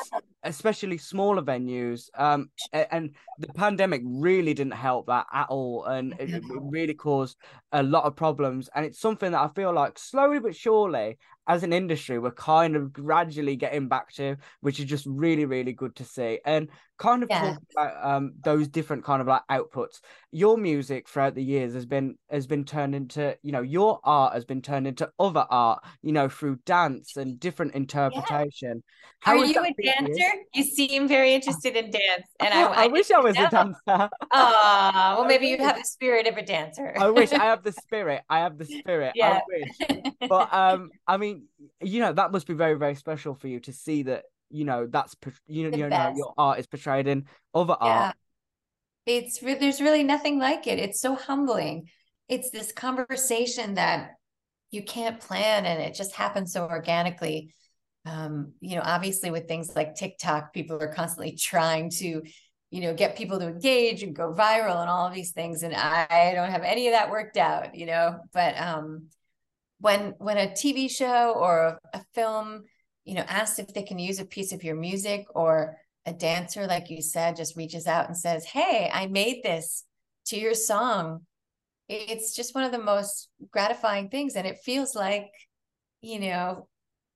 especially 0.43 0.97
smaller 0.97 1.41
venues. 1.41 2.09
Um, 2.17 2.49
and 2.73 3.11
the 3.39 3.47
pandemic 3.53 4.01
really 4.05 4.53
didn't 4.53 4.73
help 4.73 5.07
that 5.07 5.27
at 5.31 5.47
all, 5.49 5.85
and 5.85 6.13
it, 6.19 6.29
it 6.29 6.43
really 6.47 6.93
caused 6.93 7.37
a 7.71 7.83
lot 7.83 8.05
of 8.05 8.15
problems. 8.15 8.69
And 8.75 8.85
it's 8.85 8.99
something 8.99 9.31
that 9.31 9.41
I 9.41 9.47
feel 9.49 9.73
like 9.73 9.97
slowly 9.99 10.39
but 10.39 10.55
surely, 10.55 11.17
as 11.51 11.63
an 11.63 11.73
industry, 11.73 12.17
we're 12.17 12.31
kind 12.31 12.77
of 12.77 12.93
gradually 12.93 13.57
getting 13.57 13.89
back 13.89 14.13
to, 14.13 14.37
which 14.61 14.79
is 14.79 14.85
just 14.85 15.05
really, 15.05 15.43
really 15.43 15.73
good 15.73 15.93
to 15.97 16.05
see. 16.05 16.39
And 16.45 16.69
kind 16.97 17.23
of 17.23 17.29
yeah. 17.31 17.39
talking 17.39 17.67
about 17.75 18.05
um 18.05 18.33
those 18.43 18.67
different 18.67 19.03
kind 19.03 19.21
of 19.21 19.27
like 19.27 19.41
outputs. 19.49 19.99
Your 20.31 20.55
music 20.55 21.09
throughout 21.09 21.35
the 21.35 21.43
years 21.43 21.73
has 21.73 21.85
been 21.85 22.15
has 22.29 22.47
been 22.47 22.63
turned 22.63 22.95
into, 22.95 23.35
you 23.41 23.51
know, 23.51 23.63
your 23.63 23.99
art 24.03 24.33
has 24.33 24.45
been 24.45 24.61
turned 24.61 24.87
into 24.87 25.11
other 25.19 25.45
art, 25.49 25.83
you 26.03 26.13
know, 26.13 26.29
through 26.29 26.59
dance 26.65 27.17
and 27.17 27.39
different 27.39 27.73
interpretation. 27.73 28.83
Yeah. 28.85 29.07
How 29.19 29.37
Are 29.37 29.45
you 29.45 29.59
a 29.59 29.83
dancer? 29.83 30.13
You? 30.13 30.45
you? 30.53 30.63
seem 30.63 31.07
very 31.07 31.33
interested 31.33 31.75
in 31.75 31.91
dance, 31.91 32.27
and 32.39 32.53
I, 32.53 32.61
I, 32.71 32.83
I 32.83 32.87
wish 32.87 33.11
I 33.11 33.19
was 33.19 33.35
know. 33.35 33.45
a 33.45 33.49
dancer. 33.49 34.09
Oh, 34.33 35.15
well, 35.17 35.25
maybe 35.25 35.47
you 35.47 35.57
have 35.57 35.77
the 35.77 35.83
spirit 35.83 36.27
of 36.27 36.37
a 36.37 36.41
dancer. 36.41 36.93
I 36.97 37.09
wish 37.09 37.33
I 37.33 37.43
have 37.43 37.63
the 37.63 37.71
spirit. 37.83 38.21
I 38.29 38.39
have 38.39 38.57
the 38.57 38.65
spirit. 38.65 39.13
Yeah. 39.15 39.39
I 39.39 39.41
wish. 39.47 40.13
But 40.29 40.53
um, 40.53 40.91
I 41.07 41.17
mean, 41.17 41.40
you 41.81 41.99
know, 41.99 42.13
that 42.13 42.31
must 42.31 42.47
be 42.47 42.53
very, 42.53 42.75
very 42.75 42.95
special 42.95 43.35
for 43.35 43.47
you 43.47 43.59
to 43.61 43.73
see 43.73 44.03
that 44.03 44.23
you 44.51 44.65
know 44.65 44.85
that's 44.87 45.15
you 45.47 45.69
know, 45.69 45.77
you 45.77 45.87
know 45.87 46.13
your 46.15 46.33
art 46.37 46.59
is 46.59 46.67
portrayed 46.67 47.07
in 47.07 47.25
other 47.53 47.75
yeah. 47.81 47.87
art. 47.87 48.15
It's 49.05 49.39
there's 49.39 49.81
really 49.81 50.03
nothing 50.03 50.39
like 50.39 50.67
it. 50.67 50.79
It's 50.79 50.99
so 50.99 51.15
humbling. 51.15 51.89
It's 52.27 52.51
this 52.51 52.71
conversation 52.71 53.75
that 53.75 54.11
you 54.69 54.83
can't 54.83 55.19
plan 55.19 55.65
and 55.65 55.81
it 55.81 55.95
just 55.95 56.15
happens 56.15 56.53
so 56.53 56.67
organically. 56.67 57.53
Um, 58.03 58.53
you 58.61 58.75
know 58.75 58.81
obviously 58.83 59.29
with 59.29 59.47
things 59.47 59.75
like 59.75 59.93
tiktok 59.93 60.53
people 60.53 60.81
are 60.81 60.91
constantly 60.91 61.35
trying 61.35 61.91
to 61.99 62.23
you 62.71 62.81
know 62.81 62.95
get 62.95 63.15
people 63.15 63.37
to 63.37 63.47
engage 63.47 64.01
and 64.01 64.15
go 64.15 64.33
viral 64.33 64.81
and 64.81 64.89
all 64.89 65.05
of 65.05 65.13
these 65.13 65.33
things. 65.33 65.61
And 65.61 65.75
i 65.75 66.31
don't 66.33 66.49
have 66.49 66.63
any 66.63 66.87
of 66.87 66.93
that 66.93 67.11
worked 67.11 67.37
out 67.37 67.75
you 67.75 67.85
know 67.85 68.19
but 68.33 68.59
um 68.59 69.09
when 69.81 70.13
when 70.19 70.37
a 70.37 70.47
tv 70.47 70.89
show 70.89 71.33
or 71.35 71.79
a, 71.93 72.01
film 72.13 72.63
you 73.05 73.15
know, 73.15 73.25
asks 73.27 73.59
if 73.59 73.73
they 73.73 73.83
can 73.83 73.99
use 73.99 74.19
a 74.19 74.25
piece 74.25 74.51
of 74.51 74.63
your 74.63 74.75
music 74.75 75.25
or 75.33 75.77
a 76.05 76.13
dancer, 76.13 76.67
like 76.67 76.89
you 76.89 77.01
said, 77.01 77.35
just 77.35 77.55
reaches 77.55 77.87
out 77.87 78.07
and 78.07 78.17
says, 78.17 78.45
Hey, 78.45 78.89
I 78.91 79.07
made 79.07 79.43
this 79.43 79.83
to 80.27 80.39
your 80.39 80.53
song. 80.53 81.25
It's 81.89 82.35
just 82.35 82.55
one 82.55 82.63
of 82.63 82.71
the 82.71 82.79
most 82.79 83.29
gratifying 83.51 84.09
things. 84.09 84.35
And 84.35 84.47
it 84.47 84.59
feels 84.63 84.95
like, 84.95 85.29
you 86.01 86.19
know, 86.19 86.67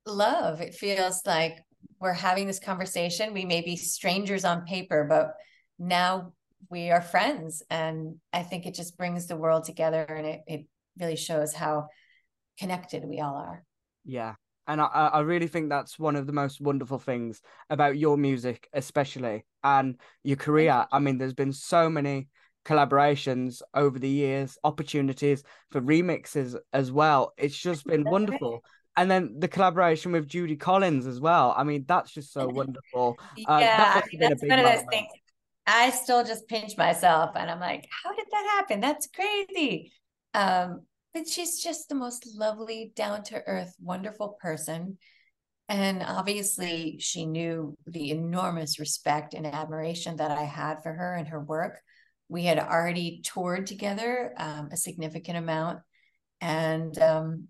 love. 0.05 0.59
It 0.59 0.73
feels 0.73 1.21
like 1.25 1.57
we're 1.99 2.13
having 2.13 2.45
this 2.45 2.59
conversation. 2.59 3.33
We 3.33 3.45
may 3.45 3.61
be 3.61 3.75
strangers 3.75 4.43
on 4.43 4.65
paper, 4.65 5.05
but 5.07 5.33
now 5.79 6.33
we 6.69 6.91
are 6.91 7.01
friends. 7.01 7.63
And 7.69 8.17
I 8.33 8.43
think 8.43 8.65
it 8.65 8.75
just 8.75 8.97
brings 8.97 9.27
the 9.27 9.37
world 9.37 9.63
together 9.63 10.03
and 10.03 10.25
it, 10.25 10.41
it 10.47 10.65
really 10.99 11.15
shows 11.15 11.53
how 11.53 11.87
connected 12.57 13.05
we 13.05 13.19
all 13.19 13.35
are. 13.35 13.63
Yeah, 14.03 14.35
and 14.67 14.81
I, 14.81 14.85
I 14.85 15.19
really 15.21 15.47
think 15.47 15.69
that's 15.69 15.99
one 15.99 16.15
of 16.15 16.27
the 16.27 16.33
most 16.33 16.59
wonderful 16.59 16.99
things 16.99 17.41
about 17.69 17.97
your 17.97 18.17
music, 18.17 18.67
especially 18.73 19.45
and 19.63 19.97
your 20.23 20.37
career. 20.37 20.85
I 20.91 20.99
mean, 20.99 21.17
there's 21.17 21.33
been 21.33 21.53
so 21.53 21.89
many 21.89 22.27
collaborations 22.65 23.61
over 23.73 23.99
the 23.99 24.09
years, 24.09 24.57
opportunities 24.63 25.43
for 25.71 25.81
remixes 25.81 26.55
as 26.73 26.91
well. 26.91 27.33
It's 27.37 27.57
just 27.57 27.85
been 27.85 28.09
wonderful. 28.09 28.63
And 28.97 29.11
then 29.11 29.35
the 29.39 29.47
collaboration 29.47 30.11
with 30.13 30.27
Judy 30.27 30.55
Collins 30.55 31.05
as 31.05 31.19
well. 31.19 31.53
I 31.55 31.63
mean, 31.63 31.85
that's 31.87 32.11
just 32.11 32.33
so 32.33 32.47
wonderful. 32.53 33.19
Uh, 33.47 33.59
yeah, 33.59 33.77
that 33.77 34.05
that's 34.19 34.43
one 34.43 34.59
of 34.59 34.65
those 34.65 34.85
things. 34.89 35.07
I 35.67 35.89
still 35.91 36.23
just 36.23 36.47
pinch 36.47 36.77
myself 36.77 37.31
and 37.35 37.49
I'm 37.49 37.59
like, 37.59 37.87
how 38.03 38.13
did 38.13 38.25
that 38.31 38.55
happen? 38.55 38.79
That's 38.79 39.07
crazy. 39.07 39.91
Um, 40.33 40.81
but 41.15 41.29
she's 41.29 41.63
just 41.63 41.87
the 41.87 41.95
most 41.95 42.27
lovely, 42.35 42.91
down 42.93 43.23
to 43.23 43.41
earth, 43.47 43.73
wonderful 43.79 44.37
person. 44.41 44.97
And 45.69 46.03
obviously, 46.03 46.97
she 46.99 47.25
knew 47.25 47.77
the 47.87 48.11
enormous 48.11 48.79
respect 48.79 49.33
and 49.33 49.47
admiration 49.47 50.17
that 50.17 50.29
I 50.29 50.43
had 50.43 50.83
for 50.83 50.91
her 50.91 51.15
and 51.15 51.29
her 51.29 51.39
work. 51.39 51.79
We 52.27 52.43
had 52.43 52.59
already 52.59 53.21
toured 53.23 53.65
together 53.65 54.33
um, 54.37 54.67
a 54.73 54.77
significant 54.77 55.37
amount. 55.37 55.79
And 56.41 56.99
um, 56.99 57.47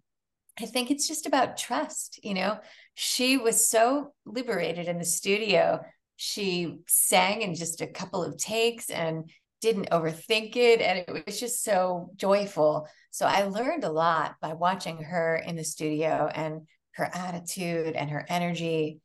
I 0.61 0.67
think 0.67 0.91
it's 0.91 1.07
just 1.07 1.25
about 1.25 1.57
trust. 1.57 2.19
You 2.21 2.35
know, 2.35 2.59
she 2.93 3.37
was 3.37 3.67
so 3.67 4.13
liberated 4.27 4.87
in 4.87 4.99
the 4.99 5.05
studio. 5.05 5.81
She 6.17 6.77
sang 6.87 7.41
in 7.41 7.55
just 7.55 7.81
a 7.81 7.87
couple 7.87 8.23
of 8.23 8.37
takes 8.37 8.91
and 8.91 9.27
didn't 9.61 9.89
overthink 9.89 10.55
it. 10.55 10.81
And 10.81 10.99
it 10.99 11.25
was 11.25 11.39
just 11.39 11.63
so 11.63 12.11
joyful. 12.15 12.87
So 13.11 13.25
I 13.25 13.43
learned 13.43 13.83
a 13.83 13.91
lot 13.91 14.35
by 14.41 14.53
watching 14.53 15.03
her 15.03 15.35
in 15.35 15.55
the 15.55 15.63
studio 15.63 16.29
and 16.33 16.67
her 16.95 17.09
attitude 17.13 17.95
and 17.95 18.09
her 18.09 18.25
energy. 18.27 18.99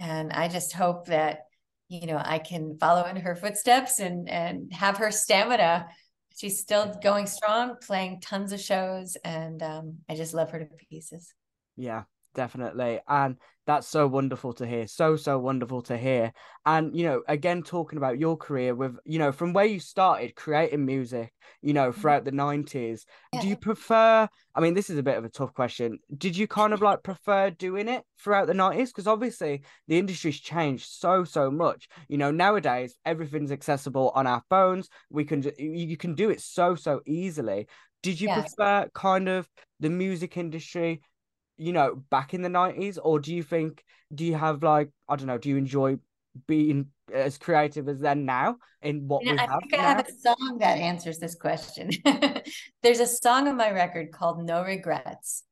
And 0.00 0.32
I 0.32 0.48
just 0.48 0.72
hope 0.72 1.06
that, 1.06 1.40
you 1.88 2.06
know, 2.06 2.20
I 2.22 2.38
can 2.38 2.78
follow 2.78 3.04
in 3.06 3.16
her 3.16 3.36
footsteps 3.36 4.00
and 4.00 4.28
and 4.28 4.72
have 4.72 4.98
her 4.98 5.10
stamina. 5.10 5.88
She's 6.36 6.58
still 6.58 6.92
going 7.02 7.26
strong, 7.26 7.76
playing 7.80 8.20
tons 8.20 8.52
of 8.52 8.60
shows, 8.60 9.16
and 9.24 9.62
um, 9.62 9.98
I 10.08 10.16
just 10.16 10.34
love 10.34 10.50
her 10.50 10.58
to 10.58 10.66
pieces. 10.90 11.32
Yeah, 11.76 12.04
definitely. 12.34 13.00
And 13.08 13.36
that's 13.66 13.88
so 13.88 14.06
wonderful 14.06 14.52
to 14.54 14.66
hear. 14.66 14.86
So, 14.86 15.16
so 15.16 15.38
wonderful 15.38 15.80
to 15.82 15.96
hear. 15.96 16.32
And, 16.66 16.94
you 16.94 17.04
know, 17.04 17.22
again, 17.26 17.62
talking 17.62 17.96
about 17.96 18.18
your 18.18 18.36
career 18.36 18.74
with, 18.74 18.96
you 19.06 19.18
know, 19.18 19.32
from 19.32 19.52
where 19.52 19.64
you 19.64 19.80
started 19.80 20.34
creating 20.34 20.84
music, 20.84 21.32
you 21.62 21.72
know, 21.72 21.90
mm-hmm. 21.90 22.00
throughout 22.00 22.24
the 22.24 22.32
90s, 22.32 23.04
yeah. 23.32 23.40
do 23.40 23.48
you 23.48 23.56
prefer? 23.56 24.28
I 24.54 24.60
mean, 24.60 24.74
this 24.74 24.90
is 24.90 24.98
a 24.98 25.02
bit 25.02 25.16
of 25.16 25.24
a 25.24 25.30
tough 25.30 25.54
question. 25.54 25.98
Did 26.16 26.36
you 26.36 26.46
kind 26.46 26.74
of 26.74 26.82
like 26.82 27.02
prefer 27.02 27.50
doing 27.50 27.88
it 27.88 28.02
throughout 28.22 28.46
the 28.46 28.52
90s? 28.52 28.88
Because 28.88 29.06
obviously 29.06 29.62
the 29.88 29.98
industry's 29.98 30.40
changed 30.40 30.86
so, 30.86 31.24
so 31.24 31.50
much. 31.50 31.88
You 32.08 32.18
know, 32.18 32.30
nowadays, 32.30 32.96
everything's 33.06 33.52
accessible 33.52 34.12
on 34.14 34.26
our 34.26 34.42
phones. 34.50 34.88
We 35.10 35.24
can, 35.24 35.42
you 35.58 35.96
can 35.96 36.14
do 36.14 36.28
it 36.28 36.40
so, 36.42 36.74
so 36.74 37.00
easily. 37.06 37.66
Did 38.02 38.20
you 38.20 38.28
yeah. 38.28 38.40
prefer 38.42 38.90
kind 38.92 39.30
of 39.30 39.48
the 39.80 39.88
music 39.88 40.36
industry 40.36 41.00
you 41.56 41.72
know, 41.72 42.02
back 42.10 42.34
in 42.34 42.42
the 42.42 42.48
90s? 42.48 42.98
Or 43.02 43.18
do 43.18 43.34
you 43.34 43.42
think, 43.42 43.84
do 44.14 44.24
you 44.24 44.34
have 44.34 44.62
like, 44.62 44.90
I 45.08 45.16
don't 45.16 45.26
know, 45.26 45.38
do 45.38 45.48
you 45.48 45.56
enjoy 45.56 45.98
being 46.46 46.88
as 47.12 47.38
creative 47.38 47.88
as 47.88 48.00
then 48.00 48.24
now 48.24 48.56
in 48.82 49.06
what 49.06 49.22
you 49.22 49.34
know, 49.34 49.34
we 49.34 49.38
I 49.38 49.42
have? 49.42 49.50
I 49.50 49.58
think 49.60 49.72
now? 49.72 49.78
I 49.78 49.82
have 49.82 50.08
a 50.08 50.12
song 50.12 50.58
that 50.60 50.78
answers 50.78 51.18
this 51.18 51.34
question. 51.34 51.90
There's 52.82 53.00
a 53.00 53.06
song 53.06 53.48
on 53.48 53.56
my 53.56 53.70
record 53.70 54.12
called 54.12 54.44
No 54.44 54.62
Regrets. 54.62 55.44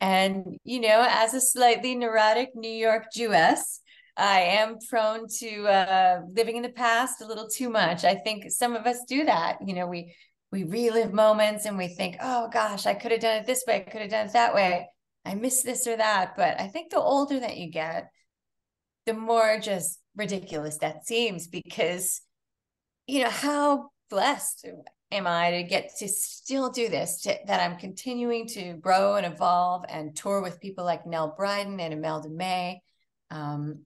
And, 0.00 0.56
you 0.64 0.80
know, 0.80 1.06
as 1.08 1.34
a 1.34 1.40
slightly 1.40 1.94
neurotic 1.94 2.50
New 2.54 2.70
York 2.70 3.04
Jewess, 3.14 3.80
I 4.16 4.40
am 4.40 4.78
prone 4.88 5.26
to 5.38 5.66
uh, 5.66 6.20
living 6.34 6.56
in 6.56 6.62
the 6.62 6.70
past 6.70 7.20
a 7.20 7.26
little 7.26 7.48
too 7.48 7.68
much. 7.70 8.04
I 8.04 8.14
think 8.14 8.50
some 8.50 8.74
of 8.74 8.86
us 8.86 8.98
do 9.08 9.24
that. 9.24 9.58
You 9.66 9.74
know, 9.74 9.86
we 9.86 10.14
we 10.52 10.64
relive 10.64 11.12
moments 11.12 11.64
and 11.64 11.78
we 11.78 11.88
think, 11.88 12.16
oh 12.20 12.48
gosh, 12.52 12.86
I 12.86 12.94
could 12.94 13.12
have 13.12 13.20
done 13.20 13.36
it 13.38 13.46
this 13.46 13.64
way, 13.66 13.76
I 13.76 13.90
could 13.90 14.00
have 14.00 14.10
done 14.10 14.26
it 14.26 14.32
that 14.32 14.54
way. 14.54 14.88
I 15.24 15.34
miss 15.34 15.62
this 15.62 15.86
or 15.86 15.96
that. 15.96 16.36
But 16.36 16.60
I 16.60 16.68
think 16.68 16.90
the 16.90 17.00
older 17.00 17.40
that 17.40 17.56
you 17.56 17.70
get, 17.70 18.10
the 19.06 19.14
more 19.14 19.58
just 19.60 20.00
ridiculous 20.16 20.78
that 20.78 21.06
seems 21.06 21.46
because, 21.46 22.20
you 23.06 23.22
know, 23.22 23.30
how 23.30 23.90
blessed 24.08 24.66
am 25.12 25.26
I 25.26 25.50
to 25.50 25.62
get 25.62 25.90
to 25.98 26.08
still 26.08 26.70
do 26.70 26.88
this, 26.88 27.22
to, 27.22 27.36
that 27.46 27.60
I'm 27.60 27.78
continuing 27.78 28.46
to 28.48 28.74
grow 28.74 29.16
and 29.16 29.26
evolve 29.26 29.84
and 29.88 30.14
tour 30.14 30.40
with 30.40 30.60
people 30.60 30.84
like 30.84 31.06
Nell 31.06 31.34
Bryden 31.36 31.80
and 31.80 31.92
Imelda 31.92 32.28
May. 32.28 32.80
Um, 33.30 33.80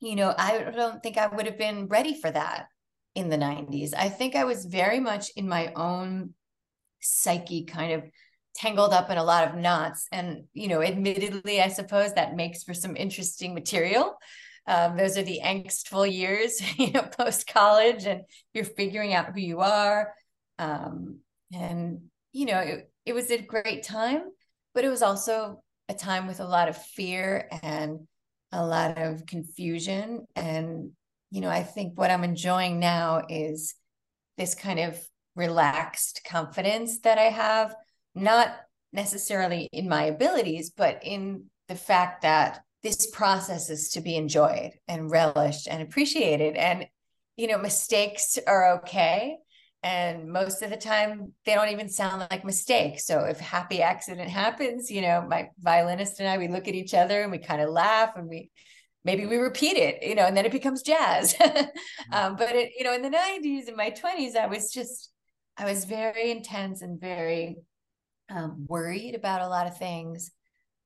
you 0.00 0.16
know, 0.16 0.34
I 0.36 0.58
don't 0.58 1.02
think 1.02 1.16
I 1.16 1.26
would 1.26 1.46
have 1.46 1.58
been 1.58 1.86
ready 1.86 2.18
for 2.18 2.30
that 2.30 2.66
in 3.14 3.28
the 3.28 3.36
90s. 3.36 3.94
I 3.96 4.08
think 4.08 4.34
I 4.34 4.44
was 4.44 4.64
very 4.64 5.00
much 5.00 5.30
in 5.36 5.48
my 5.48 5.72
own 5.74 6.34
psyche 7.00 7.64
kind 7.64 7.92
of 7.92 8.04
tangled 8.54 8.92
up 8.92 9.10
in 9.10 9.18
a 9.18 9.24
lot 9.24 9.48
of 9.48 9.56
knots 9.56 10.06
and 10.12 10.44
you 10.52 10.68
know 10.68 10.82
admittedly 10.82 11.60
i 11.60 11.68
suppose 11.68 12.14
that 12.14 12.36
makes 12.36 12.62
for 12.62 12.74
some 12.74 12.96
interesting 12.96 13.54
material 13.54 14.16
Um, 14.66 14.96
those 14.96 15.18
are 15.18 15.22
the 15.22 15.40
angstful 15.44 16.10
years, 16.10 16.56
you 16.78 16.90
know, 16.92 17.02
post 17.02 17.46
college, 17.46 18.06
and 18.06 18.22
you're 18.54 18.64
figuring 18.64 19.12
out 19.12 19.34
who 19.34 19.40
you 19.40 19.60
are. 19.60 20.14
Um, 20.58 21.18
and 21.52 22.00
you 22.32 22.46
know, 22.46 22.60
it, 22.60 22.90
it 23.04 23.12
was 23.12 23.30
a 23.30 23.38
great 23.42 23.82
time, 23.84 24.22
but 24.74 24.84
it 24.84 24.88
was 24.88 25.02
also 25.02 25.62
a 25.88 25.94
time 25.94 26.26
with 26.26 26.40
a 26.40 26.46
lot 26.48 26.68
of 26.68 26.76
fear 26.76 27.48
and 27.62 28.06
a 28.52 28.64
lot 28.64 28.96
of 28.98 29.26
confusion. 29.26 30.26
And 30.34 30.92
you 31.30 31.40
know, 31.40 31.50
I 31.50 31.62
think 31.62 31.98
what 31.98 32.10
I'm 32.10 32.24
enjoying 32.24 32.78
now 32.80 33.22
is 33.28 33.74
this 34.38 34.54
kind 34.54 34.78
of 34.78 34.98
relaxed 35.36 36.22
confidence 36.26 37.00
that 37.00 37.18
I 37.18 37.24
have, 37.30 37.74
not 38.14 38.56
necessarily 38.92 39.68
in 39.72 39.88
my 39.88 40.04
abilities, 40.04 40.70
but 40.70 41.00
in 41.02 41.44
the 41.68 41.74
fact 41.74 42.22
that 42.22 42.62
this 42.82 43.06
process 43.10 43.70
is 43.70 43.90
to 43.90 44.00
be 44.00 44.16
enjoyed 44.16 44.72
and 44.86 45.10
relished 45.10 45.66
and 45.68 45.82
appreciated. 45.82 46.54
And, 46.54 46.86
you 47.36 47.48
know, 47.48 47.58
mistakes 47.58 48.38
are 48.46 48.74
okay. 48.78 49.38
And 49.82 50.30
most 50.30 50.62
of 50.62 50.70
the 50.70 50.76
time, 50.76 51.32
they 51.44 51.54
don't 51.54 51.70
even 51.70 51.88
sound 51.88 52.26
like 52.30 52.44
mistakes. 52.44 53.06
So 53.06 53.20
if 53.20 53.40
happy 53.40 53.82
accident 53.82 54.30
happens, 54.30 54.90
you 54.90 55.02
know, 55.02 55.26
my 55.28 55.48
violinist 55.58 56.20
and 56.20 56.28
I, 56.28 56.38
we 56.38 56.48
look 56.48 56.68
at 56.68 56.74
each 56.74 56.94
other 56.94 57.22
and 57.22 57.32
we 57.32 57.38
kind 57.38 57.60
of 57.60 57.70
laugh 57.70 58.12
and 58.16 58.28
we 58.28 58.50
maybe 59.04 59.26
we 59.26 59.36
repeat 59.36 59.76
it, 59.76 60.02
you 60.02 60.14
know, 60.14 60.24
and 60.24 60.36
then 60.36 60.46
it 60.46 60.52
becomes 60.52 60.82
jazz. 60.82 61.34
Mm-hmm. 61.44 62.14
um, 62.14 62.36
but 62.36 62.54
it, 62.54 62.72
you 62.76 62.84
know, 62.84 62.94
in 62.94 63.02
the 63.02 63.10
90s, 63.10 63.68
in 63.68 63.76
my 63.76 63.90
20s, 63.90 64.36
I 64.36 64.46
was 64.46 64.70
just, 64.70 65.10
I 65.56 65.64
was 65.64 65.84
very 65.84 66.30
intense 66.30 66.82
and 66.82 67.00
very 67.00 67.56
um, 68.28 68.66
worried 68.68 69.14
about 69.14 69.42
a 69.42 69.48
lot 69.48 69.66
of 69.66 69.76
things. 69.78 70.30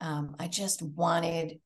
Um, 0.00 0.36
I 0.38 0.48
just 0.48 0.82
wanted 0.82 1.58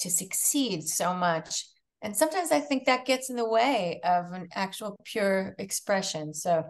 to 0.00 0.10
succeed 0.10 0.88
so 0.88 1.14
much. 1.14 1.66
And 2.02 2.16
sometimes 2.16 2.50
I 2.50 2.60
think 2.60 2.86
that 2.86 3.06
gets 3.06 3.30
in 3.30 3.36
the 3.36 3.48
way 3.48 4.00
of 4.04 4.32
an 4.32 4.48
actual 4.54 4.96
pure 5.04 5.54
expression. 5.58 6.34
So 6.34 6.64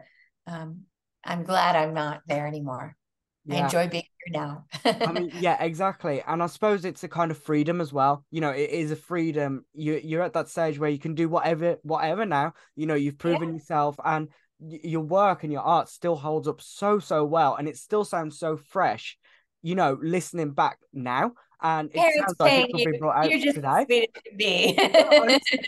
um, 0.46 0.82
I'm 1.24 1.44
glad 1.44 1.76
I'm 1.76 1.94
not 1.94 2.20
there 2.26 2.46
anymore. 2.46 2.96
Yeah. 3.44 3.56
I 3.56 3.64
enjoy 3.64 3.88
being 3.88 4.04
here 4.24 4.40
now. 4.40 4.66
I 4.84 5.12
mean, 5.12 5.32
yeah, 5.40 5.60
exactly. 5.62 6.22
And 6.26 6.42
I 6.42 6.46
suppose 6.46 6.84
it's 6.84 7.02
a 7.02 7.08
kind 7.08 7.30
of 7.30 7.38
freedom 7.38 7.80
as 7.80 7.92
well. 7.92 8.24
You 8.30 8.40
know, 8.40 8.50
it 8.50 8.70
is 8.70 8.92
a 8.92 8.96
freedom. 8.96 9.64
You 9.72 10.00
you're 10.02 10.22
at 10.22 10.34
that 10.34 10.48
stage 10.48 10.78
where 10.78 10.90
you 10.90 10.98
can 10.98 11.14
do 11.14 11.28
whatever 11.28 11.78
whatever 11.82 12.24
now. 12.24 12.54
You 12.76 12.86
know, 12.86 12.94
you've 12.94 13.18
proven 13.18 13.48
yeah. 13.48 13.54
yourself 13.54 13.96
and 14.04 14.28
your 14.68 15.00
work 15.00 15.42
and 15.42 15.52
your 15.52 15.62
art 15.62 15.88
still 15.88 16.16
holds 16.16 16.48
up 16.48 16.60
so 16.60 16.98
so 16.98 17.24
well 17.24 17.56
and 17.56 17.68
it 17.68 17.76
still 17.76 18.04
sounds 18.04 18.38
so 18.38 18.56
fresh 18.56 19.18
you 19.62 19.74
know 19.74 19.98
listening 20.02 20.52
back 20.52 20.78
now 20.92 21.32
and 21.62 21.88
it 21.90 21.94
Parents 21.94 22.18
sounds 22.18 22.40
like 22.40 22.68
it 22.68 22.72
could 22.72 22.92
be 22.92 22.98
brought 22.98 23.16
out 23.16 23.30
you're 23.30 23.38
just 23.38 23.54
today. 23.56 24.08
To 24.12 24.36
be. 24.36 24.74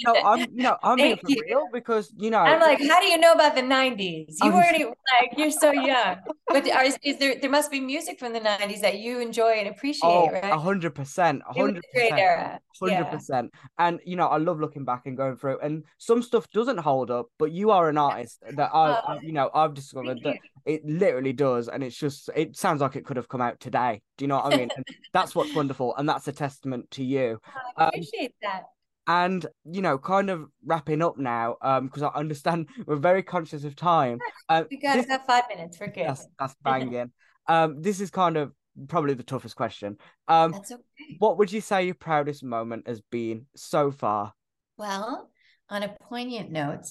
no, 0.04 0.14
I'm 0.24 0.46
no, 0.52 0.76
I'm 0.82 0.96
being 0.96 1.16
for 1.16 1.30
you. 1.30 1.42
real 1.46 1.68
because 1.72 2.12
you 2.16 2.30
know. 2.30 2.38
I'm 2.38 2.60
like, 2.60 2.80
how 2.80 3.00
do 3.00 3.06
you 3.06 3.18
know 3.18 3.32
about 3.32 3.54
the 3.54 3.62
'90s? 3.62 4.34
You 4.42 4.52
weren't 4.52 4.74
even 4.74 4.94
like 5.20 5.38
you're 5.38 5.50
so 5.50 5.70
young. 5.72 6.16
But 6.48 6.70
are, 6.70 6.84
is 6.84 7.18
there? 7.18 7.36
There 7.40 7.50
must 7.50 7.70
be 7.70 7.80
music 7.80 8.18
from 8.18 8.32
the 8.32 8.40
'90s 8.40 8.80
that 8.80 8.98
you 8.98 9.20
enjoy 9.20 9.52
and 9.52 9.68
appreciate, 9.68 10.08
oh, 10.08 10.30
right? 10.30 10.52
hundred 10.52 10.94
percent, 10.94 11.42
hundred 11.46 11.84
percent, 11.92 12.60
hundred 12.80 13.04
percent. 13.10 13.52
And 13.78 14.00
you 14.04 14.16
know, 14.16 14.26
I 14.26 14.38
love 14.38 14.60
looking 14.60 14.84
back 14.84 15.02
and 15.06 15.16
going 15.16 15.36
through. 15.36 15.60
And 15.60 15.84
some 15.98 16.22
stuff 16.22 16.50
doesn't 16.50 16.78
hold 16.78 17.10
up, 17.10 17.28
but 17.38 17.52
you 17.52 17.70
are 17.70 17.88
an 17.88 17.98
artist 17.98 18.42
that 18.56 18.70
I, 18.72 18.90
oh, 18.90 19.12
I 19.12 19.18
you 19.20 19.32
know, 19.32 19.50
I've 19.54 19.74
discovered 19.74 20.20
that 20.24 20.36
it 20.66 20.84
literally 20.84 21.32
does, 21.32 21.68
and 21.68 21.82
it's 21.84 21.96
just 21.96 22.30
it 22.34 22.56
sounds 22.56 22.80
like 22.80 22.96
it 22.96 23.04
could 23.04 23.16
have 23.16 23.28
come 23.28 23.40
out 23.40 23.60
today. 23.60 24.02
Do 24.16 24.24
you 24.24 24.28
know 24.28 24.36
what 24.36 24.54
I 24.54 24.56
mean? 24.56 24.68
And 24.76 24.84
that's 25.12 25.34
what's 25.34 25.54
wonderful, 25.54 25.94
and 25.96 26.08
that's 26.08 26.28
a 26.28 26.32
testament 26.32 26.90
to 26.92 27.04
you. 27.04 27.40
I 27.76 27.84
um, 27.84 27.88
appreciate 27.88 28.26
um, 28.26 28.30
that. 28.42 28.62
And 29.06 29.46
you 29.64 29.82
know, 29.82 29.98
kind 29.98 30.30
of 30.30 30.46
wrapping 30.64 31.02
up 31.02 31.18
now, 31.18 31.56
um, 31.60 31.86
because 31.86 32.02
I 32.02 32.08
understand 32.08 32.68
we're 32.86 32.96
very 32.96 33.22
conscious 33.22 33.64
of 33.64 33.76
time. 33.76 34.18
Um, 34.48 34.66
we 34.70 34.78
got 34.78 35.04
about 35.04 35.26
five 35.26 35.44
minutes. 35.48 35.76
for 35.76 35.86
good. 35.86 36.06
That's, 36.06 36.26
that's 36.38 36.54
banging. 36.62 37.10
um, 37.48 37.82
this 37.82 38.00
is 38.00 38.10
kind 38.10 38.36
of 38.36 38.52
probably 38.88 39.14
the 39.14 39.22
toughest 39.22 39.56
question. 39.56 39.98
Um, 40.28 40.52
that's 40.52 40.72
okay. 40.72 41.16
What 41.18 41.38
would 41.38 41.52
you 41.52 41.60
say 41.60 41.84
your 41.84 41.94
proudest 41.94 42.42
moment 42.42 42.88
has 42.88 43.00
been 43.00 43.46
so 43.54 43.90
far? 43.90 44.32
Well, 44.76 45.30
on 45.68 45.82
a 45.82 45.94
poignant 46.08 46.50
note, 46.50 46.86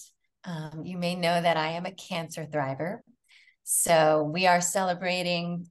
um, 0.46 0.82
you 0.84 0.98
may 0.98 1.16
know 1.16 1.42
that 1.42 1.58
I 1.58 1.70
am 1.70 1.86
a 1.86 1.92
cancer 1.92 2.46
thriver. 2.46 3.00
So 3.64 4.30
we 4.32 4.46
are 4.46 4.62
celebrating 4.62 5.68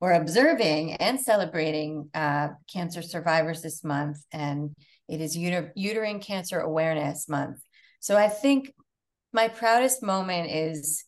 we're 0.00 0.12
observing 0.12 0.94
and 0.94 1.20
celebrating 1.20 2.10
uh, 2.14 2.48
cancer 2.72 3.02
survivors 3.02 3.62
this 3.62 3.82
month, 3.82 4.18
and 4.32 4.74
it 5.08 5.20
is 5.20 5.36
uter- 5.36 5.72
uterine 5.74 6.20
cancer 6.20 6.60
awareness 6.60 7.28
month. 7.28 7.58
So 8.00 8.16
I 8.16 8.28
think 8.28 8.72
my 9.32 9.48
proudest 9.48 10.02
moment 10.02 10.50
is, 10.50 11.04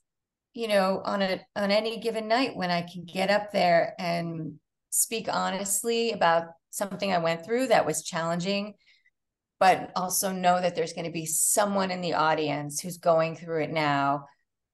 you 0.54 0.68
know, 0.68 1.02
on 1.04 1.22
a 1.22 1.40
on 1.54 1.70
any 1.70 1.98
given 2.00 2.28
night 2.28 2.56
when 2.56 2.70
I 2.70 2.82
can 2.82 3.04
get 3.04 3.30
up 3.30 3.52
there 3.52 3.94
and 3.98 4.54
speak 4.90 5.28
honestly 5.30 6.12
about 6.12 6.44
something 6.70 7.12
I 7.12 7.18
went 7.18 7.44
through 7.44 7.68
that 7.68 7.86
was 7.86 8.02
challenging, 8.02 8.74
but 9.60 9.90
also 9.96 10.32
know 10.32 10.60
that 10.60 10.74
there's 10.74 10.94
going 10.94 11.06
to 11.06 11.12
be 11.12 11.26
someone 11.26 11.90
in 11.90 12.00
the 12.00 12.14
audience 12.14 12.80
who's 12.80 12.98
going 12.98 13.36
through 13.36 13.64
it 13.64 13.70
now 13.70 14.24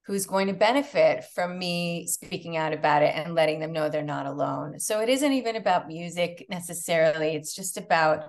who's 0.06 0.26
going 0.26 0.48
to 0.48 0.52
benefit 0.52 1.24
from 1.34 1.58
me 1.58 2.06
speaking 2.06 2.56
out 2.56 2.72
about 2.72 3.02
it 3.02 3.14
and 3.14 3.34
letting 3.34 3.58
them 3.58 3.72
know 3.72 3.88
they're 3.88 4.02
not 4.02 4.26
alone. 4.26 4.78
So 4.78 5.00
it 5.00 5.08
isn't 5.08 5.32
even 5.32 5.56
about 5.56 5.88
music 5.88 6.46
necessarily, 6.50 7.34
it's 7.34 7.54
just 7.54 7.78
about 7.78 8.24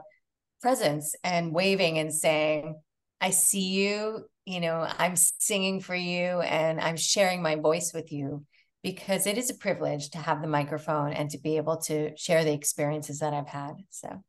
presence 0.61 1.15
and 1.23 1.53
waving 1.53 1.99
and 1.99 2.13
saying, 2.13 2.75
I 3.19 3.31
see 3.31 3.67
you, 3.67 4.25
you 4.45 4.59
know, 4.59 4.87
I'm 4.97 5.15
singing 5.15 5.81
for 5.81 5.95
you 5.95 6.39
and 6.41 6.79
I'm 6.79 6.97
sharing 6.97 7.41
my 7.41 7.55
voice 7.55 7.91
with 7.93 8.11
you 8.11 8.45
because 8.81 9.25
it 9.25 9.37
is 9.37 9.49
a 9.49 9.55
privilege 9.55 10.11
to 10.11 10.19
have 10.19 10.41
the 10.41 10.47
microphone 10.47 11.11
and 11.11 11.29
to 11.31 11.39
be 11.39 11.57
able 11.57 11.77
to 11.77 12.15
share 12.15 12.43
the 12.43 12.53
experiences 12.53 13.19
that 13.19 13.33
I've 13.33 13.47
had. 13.47 13.73
So 13.89 14.21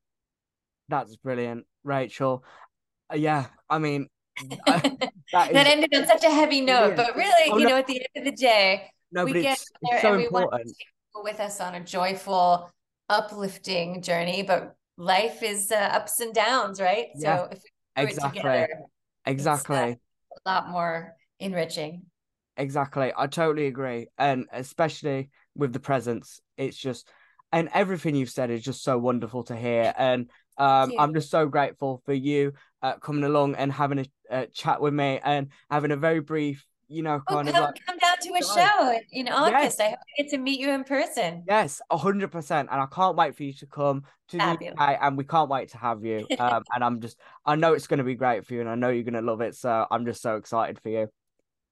that's 0.89 1.17
brilliant, 1.17 1.67
Rachael. 1.85 2.43
Uh, 3.13 3.17
yeah, 3.17 3.47
I 3.69 3.79
mean, 3.79 4.09
that, 4.67 5.13
that 5.33 5.67
ended 5.67 5.95
on 5.95 6.07
such 6.07 6.25
a 6.25 6.31
heavy 6.31 6.61
note, 6.61 6.95
brilliant. 6.95 6.97
but 6.97 7.17
really, 7.17 7.51
oh, 7.53 7.59
you 7.59 7.65
no. 7.65 7.71
know, 7.71 7.77
at 7.77 7.87
the 7.87 8.01
end 8.01 8.27
of 8.27 8.33
the 8.33 8.37
day, 8.37 8.91
no, 9.13 9.25
we 9.25 9.33
get 9.35 9.53
it's, 9.53 9.71
there 9.83 9.95
it's 9.95 10.03
so 10.03 10.09
and 10.09 10.17
we 10.19 10.25
important. 10.25 10.53
want 10.53 10.63
to 10.63 10.69
take 10.69 10.87
people 11.09 11.23
with 11.25 11.41
us 11.41 11.61
on 11.61 11.75
a 11.75 11.81
joyful, 11.81 12.71
uplifting 13.09 14.03
journey. 14.03 14.43
But 14.43 14.77
life 14.97 15.43
is 15.43 15.71
uh, 15.71 15.77
ups 15.77 16.21
and 16.21 16.35
downs, 16.35 16.81
right? 16.81 17.09
Yeah, 17.17 17.39
so 17.39 17.49
if 17.51 17.63
we 17.97 18.03
do 18.03 18.09
exactly, 18.09 18.41
together, 18.41 18.69
exactly, 19.25 19.77
uh, 19.77 19.95
a 20.47 20.49
lot 20.49 20.69
more 20.71 21.15
enriching. 21.41 22.03
Exactly, 22.57 23.13
I 23.17 23.27
totally 23.27 23.67
agree, 23.67 24.09
and 24.19 24.47
especially 24.53 25.31
with 25.55 25.73
the 25.73 25.81
presence, 25.81 26.41
it's 26.57 26.77
just 26.77 27.09
and 27.53 27.69
everything 27.73 28.15
you've 28.15 28.31
said 28.31 28.51
is 28.51 28.63
just 28.63 28.83
so 28.83 28.99
wonderful 28.99 29.45
to 29.45 29.57
hear 29.57 29.95
and 29.97 30.31
um, 30.59 30.93
I'm 30.99 31.15
just 31.15 31.31
so 31.31 31.47
grateful 31.47 32.03
for 32.05 32.13
you 32.13 32.53
uh, 32.83 32.95
coming 32.95 33.25
along 33.25 33.55
and 33.57 33.73
having 33.73 34.01
a, 34.01 34.07
a, 34.31 34.47
chat 34.47 34.81
with 34.81 34.95
me 34.95 35.21
and 35.25 35.49
having 35.71 35.91
a 35.91 35.97
very 35.97 36.21
brief, 36.21 36.65
you 36.89 37.03
know, 37.03 37.21
oh, 37.29 37.35
kind 37.35 37.49
oh, 37.49 37.53
come, 37.53 37.63
of 37.63 37.69
like, 37.69 37.87
come 37.87 37.99
down 37.99 38.17
to 38.23 38.33
a 38.35 38.43
show 38.43 38.99
in 39.13 39.29
August. 39.29 39.79
Yes. 39.79 39.81
I 39.81 39.89
hope 39.91 39.99
I 39.99 40.23
get 40.23 40.31
to 40.31 40.39
meet 40.39 40.61
you 40.61 40.71
in 40.71 40.85
person. 40.85 41.45
Yes, 41.47 41.81
hundred 41.91 42.31
percent, 42.31 42.69
and 42.71 42.81
I 42.81 42.87
can't 42.87 43.17
wait 43.17 43.37
for 43.37 43.43
you 43.43 43.53
to 43.55 43.67
come 43.67 44.05
to 44.29 44.39
Fabulous. 44.39 44.75
the 44.77 44.83
UK, 44.83 44.99
and 45.03 45.19
we 45.19 45.25
can't 45.25 45.51
wait 45.51 45.71
to 45.71 45.79
have 45.79 46.05
you. 46.05 46.27
Um, 46.39 46.63
and 46.75 46.85
I'm 46.85 47.01
just, 47.01 47.19
I 47.45 47.57
know 47.57 47.73
it's 47.73 47.87
going 47.87 47.99
to 47.99 48.05
be 48.05 48.15
great 48.15 48.47
for 48.47 48.55
you, 48.55 48.61
and 48.61 48.69
I 48.69 48.75
know 48.75 48.91
you're 48.91 49.05
going 49.05 49.15
to 49.15 49.21
love 49.21 49.41
it. 49.41 49.57
So 49.57 49.87
I'm 49.91 50.05
just 50.05 50.23
so 50.23 50.37
excited 50.37 50.79
for 50.81 50.91
you. 50.91 51.09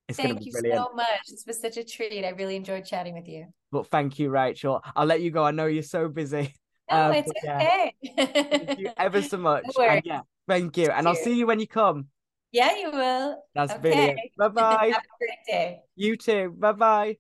It's 0.09 0.19
thank 0.19 0.45
you 0.45 0.53
brilliant. 0.53 0.79
so 0.79 0.95
much. 0.95 1.07
This 1.31 1.45
was 1.47 1.61
such 1.61 1.77
a 1.77 1.85
treat. 1.85 2.25
I 2.25 2.31
really 2.31 2.57
enjoyed 2.57 2.85
chatting 2.85 3.15
with 3.15 3.29
you. 3.29 3.47
But 3.73 3.87
thank 3.87 4.19
you, 4.19 4.31
Rachael. 4.31 4.83
I'll 4.97 5.07
let 5.07 5.23
you 5.23 5.31
go. 5.31 5.45
I 5.45 5.51
know 5.51 5.67
you're 5.67 5.83
so 5.83 6.09
busy. 6.09 6.55
No, 6.91 7.11
um, 7.11 7.13
it's 7.13 7.31
okay. 7.31 7.95
Yeah. 8.03 8.13
thank 8.51 8.71
you 8.77 8.91
ever 8.99 9.23
so 9.23 9.37
much. 9.39 9.79
No 9.79 9.85
and 9.85 10.03
yeah, 10.05 10.23
thank 10.49 10.77
you. 10.77 10.91
And 10.91 11.09
I'll 11.09 11.17
see 11.17 11.35
you 11.35 11.47
when 11.47 11.61
you 11.61 11.67
come. 11.67 12.09
Yeah, 12.53 12.77
you 12.77 12.91
will. 12.93 13.43
That's 13.55 13.75
okay. 13.75 13.81
brilliant. 13.81 14.23
Bye 14.37 14.49
bye. 14.49 14.93
Have 14.93 15.03
a 15.03 15.19
great 15.19 15.39
day. 15.47 15.83
You 15.97 16.17
too. 16.17 16.55
Bye 16.59 16.73
bye. 16.73 17.19